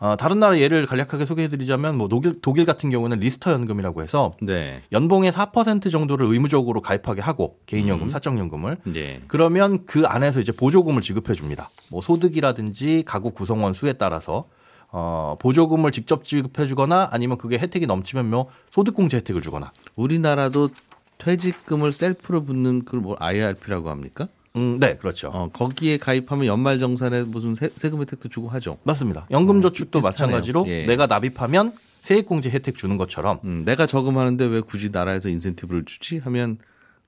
어, 0.00 0.14
다른 0.16 0.38
나라 0.38 0.58
예를 0.58 0.86
간략하게 0.86 1.26
소개해드리자면 1.26 1.96
뭐 1.96 2.06
독일, 2.06 2.40
독일 2.40 2.66
같은 2.66 2.88
경우는 2.88 3.18
리스터 3.18 3.50
연금이라고 3.50 4.02
해서 4.02 4.32
네. 4.40 4.82
연봉의 4.92 5.32
4% 5.32 5.90
정도를 5.90 6.26
의무적으로 6.26 6.80
가입하게 6.80 7.20
하고 7.20 7.58
개인연금, 7.66 8.08
사적연금을 8.08 8.78
예. 8.94 9.20
그러면 9.26 9.84
그 9.86 10.06
안에서 10.06 10.38
이제 10.38 10.52
보조금을 10.52 11.02
지급해 11.02 11.34
줍니다. 11.34 11.68
뭐 11.90 12.00
소득이라든지 12.00 13.02
가구 13.06 13.32
구성원 13.32 13.72
수에 13.72 13.94
따라서 13.94 14.44
어 14.90 15.36
보조금을 15.40 15.90
직접 15.90 16.24
지급해 16.24 16.66
주거나 16.66 17.08
아니면 17.10 17.36
그게 17.36 17.58
혜택이 17.58 17.86
넘치면 17.86 18.30
뭐 18.30 18.46
소득공제 18.70 19.18
혜택을 19.18 19.42
주거나. 19.42 19.72
우리나라도 19.98 20.70
퇴직금을 21.18 21.92
셀프로 21.92 22.44
붓는 22.44 22.84
그걸 22.84 23.00
뭐 23.00 23.16
IRP라고 23.18 23.90
합니까? 23.90 24.28
음, 24.56 24.78
네, 24.78 24.96
그렇죠. 24.96 25.28
어, 25.28 25.50
거기에 25.52 25.98
가입하면 25.98 26.46
연말 26.46 26.78
정산에 26.78 27.24
무슨 27.24 27.56
세, 27.56 27.68
세금 27.76 28.00
혜택도 28.00 28.28
주고 28.28 28.48
하죠. 28.48 28.78
맞습니다. 28.84 29.26
연금 29.30 29.60
저축도 29.60 29.98
어, 29.98 30.02
비슷하네요. 30.02 30.36
마찬가지로 30.36 30.64
예. 30.68 30.86
내가 30.86 31.06
납입하면 31.06 31.72
세액공제 32.00 32.50
혜택 32.50 32.76
주는 32.76 32.96
것처럼 32.96 33.40
음, 33.44 33.64
내가 33.64 33.86
저금하는데 33.86 34.46
왜 34.46 34.60
굳이 34.60 34.90
나라에서 34.90 35.28
인센티브를 35.28 35.84
주지? 35.84 36.18
하면 36.18 36.58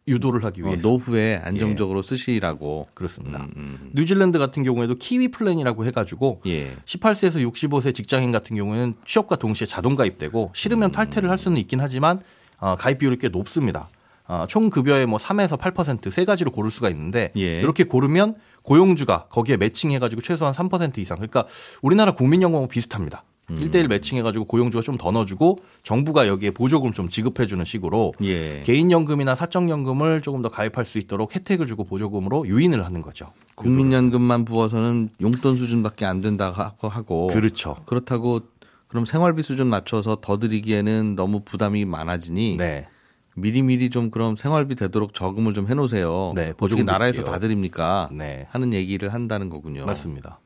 유도를 0.08 0.44
하기 0.44 0.62
어, 0.62 0.66
위해서 0.66 0.82
노후에 0.82 1.40
안정적으로 1.44 2.02
쓰시라고. 2.02 2.88
그렇습니다. 2.94 3.44
음, 3.44 3.50
음. 3.56 3.90
뉴질랜드 3.94 4.38
같은 4.38 4.64
경우에도 4.64 4.96
키위 4.96 5.28
플랜이라고 5.28 5.86
해가지고 5.86 6.42
예. 6.46 6.76
18세에서 6.84 7.36
65세 7.52 7.94
직장인 7.94 8.32
같은 8.32 8.56
경우에는 8.56 8.94
취업과 9.06 9.36
동시에 9.36 9.66
자동 9.66 9.94
가입되고 9.94 10.50
싫으면 10.54 10.90
탈퇴를 10.90 11.30
할 11.30 11.38
수는 11.38 11.56
있긴 11.58 11.80
하지만 11.80 12.20
어, 12.60 12.76
가입 12.76 12.98
비율이 12.98 13.18
꽤 13.18 13.28
높습니다. 13.28 13.88
어, 14.28 14.46
총 14.48 14.70
급여의 14.70 15.06
뭐 15.06 15.18
3에서 15.18 15.58
8%세 15.58 16.24
가지로 16.24 16.52
고를 16.52 16.70
수가 16.70 16.88
있는데 16.90 17.32
예. 17.36 17.60
이렇게 17.60 17.82
고르면 17.84 18.36
고용주가 18.62 19.26
거기에 19.28 19.56
매칭해가지고 19.56 20.22
최소한 20.22 20.54
3% 20.54 20.98
이상 20.98 21.16
그러니까 21.16 21.46
우리나라 21.82 22.12
국민연금하고 22.12 22.68
비슷합니다. 22.68 23.24
음. 23.50 23.56
1대1 23.58 23.88
매칭해가지고 23.88 24.44
고용주가 24.44 24.82
좀 24.82 24.96
더 24.98 25.10
넣어주고 25.10 25.58
정부가 25.82 26.28
여기에 26.28 26.52
보조금 26.52 26.92
좀 26.92 27.08
지급해주는 27.08 27.64
식으로 27.64 28.12
예. 28.22 28.62
개인연금이나 28.64 29.34
사적연금을 29.34 30.20
조금 30.22 30.42
더 30.42 30.48
가입할 30.50 30.84
수 30.86 30.98
있도록 30.98 31.34
혜택을 31.34 31.66
주고 31.66 31.82
보조금으로 31.82 32.46
유인을 32.46 32.84
하는 32.84 33.02
거죠. 33.02 33.32
국민연금만 33.56 34.44
부어서는 34.44 35.08
용돈 35.20 35.56
수준밖에 35.56 36.04
안 36.04 36.20
된다고 36.20 36.88
하고 36.88 37.26
그렇죠. 37.28 37.76
그렇다고 37.86 38.42
그럼 38.90 39.04
생활비 39.04 39.42
수준 39.42 39.68
맞춰서 39.68 40.18
더 40.20 40.38
드리기에는 40.38 41.14
너무 41.14 41.40
부담이 41.44 41.84
많아지니 41.84 42.56
네. 42.56 42.88
미리미리 43.36 43.88
좀 43.88 44.10
그럼 44.10 44.34
생활비 44.34 44.74
되도록 44.74 45.14
저금을 45.14 45.54
좀 45.54 45.68
해놓으세요. 45.68 46.32
네, 46.34 46.42
어떻게 46.42 46.54
보조금 46.54 46.84
나라에서. 46.86 47.22
다 47.22 47.38
드립니까? 47.38 48.10
네. 48.12 48.46
하는 48.50 48.74
얘기를 48.74 49.14
한다는 49.14 49.48
거군요. 49.48 49.86
맞습니다. 49.86 50.40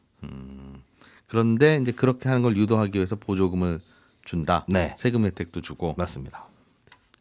그런데 1.26 1.78
이제 1.80 1.90
그렇게 1.90 2.28
하는 2.28 2.42
걸 2.42 2.56
유도하기 2.56 2.98
위해서 2.98 3.16
보조금을 3.16 3.80
준다. 4.24 4.66
네. 4.68 4.94
세금 4.98 5.24
혜택도 5.24 5.62
주고. 5.62 5.94
맞습니다. 5.96 6.46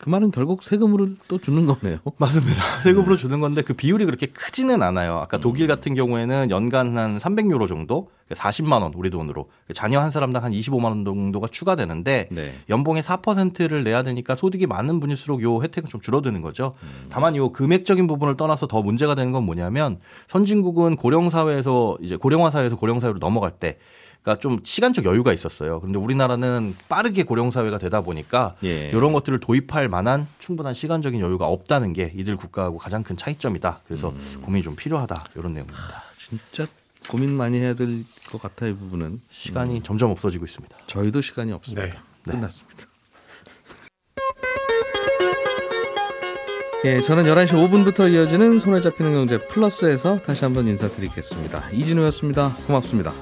그 0.03 0.09
말은 0.09 0.31
결국 0.31 0.63
세금으로 0.63 1.11
또 1.29 1.37
주는 1.37 1.65
거네요. 1.65 1.99
맞습니다. 2.19 2.61
세금으로 2.83 3.15
주는 3.15 3.39
건데 3.39 3.61
그 3.61 3.73
비율이 3.73 4.03
그렇게 4.03 4.25
크지는 4.25 4.83
않아요. 4.83 5.13
아까 5.13 5.37
독일 5.37 5.65
같은 5.65 5.95
경우에는 5.95 6.49
연간 6.49 6.97
한 6.97 7.17
300유로 7.19 7.69
정도, 7.69 8.09
40만 8.29 8.81
원 8.81 8.91
우리 8.95 9.09
돈으로 9.09 9.49
자녀 9.73 10.01
한 10.01 10.11
사람당 10.11 10.43
한 10.43 10.51
25만 10.51 10.85
원 10.85 11.05
정도가 11.05 11.47
추가되는데 11.47 12.27
네. 12.31 12.53
연봉의 12.67 13.01
4%를 13.01 13.85
내야 13.85 14.03
되니까 14.03 14.35
소득이 14.35 14.67
많은 14.67 14.99
분일수록 14.99 15.41
요 15.41 15.63
혜택은 15.63 15.87
좀 15.87 16.01
줄어드는 16.01 16.41
거죠. 16.41 16.73
다만 17.09 17.37
요 17.37 17.53
금액적인 17.53 18.05
부분을 18.05 18.35
떠나서 18.35 18.67
더 18.67 18.81
문제가 18.81 19.15
되는 19.15 19.31
건 19.31 19.45
뭐냐면 19.45 19.99
선진국은 20.27 20.97
고령 20.97 21.29
사회에서 21.29 21.97
이제 22.01 22.17
고령화 22.17 22.49
사회에서 22.49 22.75
고령 22.75 22.99
사회로 22.99 23.19
넘어갈 23.19 23.51
때 23.51 23.77
그러니까 24.23 24.39
좀 24.41 24.59
시간적 24.63 25.05
여유가 25.05 25.33
있었어요. 25.33 25.79
그런데 25.81 25.99
우리나라는 25.99 26.75
빠르게 26.88 27.23
고령 27.23 27.51
사회가 27.51 27.77
되다 27.77 28.01
보니까 28.01 28.55
예. 28.63 28.89
이런 28.89 29.12
것들을 29.13 29.39
도입할 29.41 29.89
만한 29.89 30.27
충분한 30.39 30.73
시간적인 30.73 31.19
여유가 31.19 31.47
없다는 31.47 31.91
게 31.93 32.13
이들 32.15 32.38
국가하고 32.38 32.77
가장 32.77 33.03
큰 33.03 33.17
차이점이다. 33.17 33.81
그래서 33.86 34.09
음. 34.09 34.41
고민이 34.43 34.63
좀 34.63 34.75
필요하다. 34.75 35.25
이런 35.36 35.51
내용입니다. 35.53 36.03
진짜 36.17 36.65
고민 37.09 37.31
많이 37.36 37.59
해야 37.59 37.73
될 37.73 38.05
것 38.31 38.41
같아요, 38.41 38.71
이 38.71 38.73
부분은. 38.75 39.19
시간이 39.29 39.83
점점 39.83 40.09
없어지고 40.12 40.45
있습니다. 40.45 40.75
저희도 40.88 41.21
시간이 41.21 41.51
없습니다. 41.51 41.86
네. 41.86 42.31
끝났습니다. 42.31 42.86
예, 46.86 47.01
저는 47.01 47.23
11시 47.25 47.49
5분부터 47.51 48.12
이어지는 48.12 48.59
손에 48.59 48.81
잡히는 48.81 49.13
경제 49.13 49.38
플러스에서 49.47 50.19
다시 50.21 50.43
한번 50.43 50.67
인사드리겠습니다. 50.67 51.69
이진우였습니다. 51.71 52.55
고맙습니다. 52.67 53.13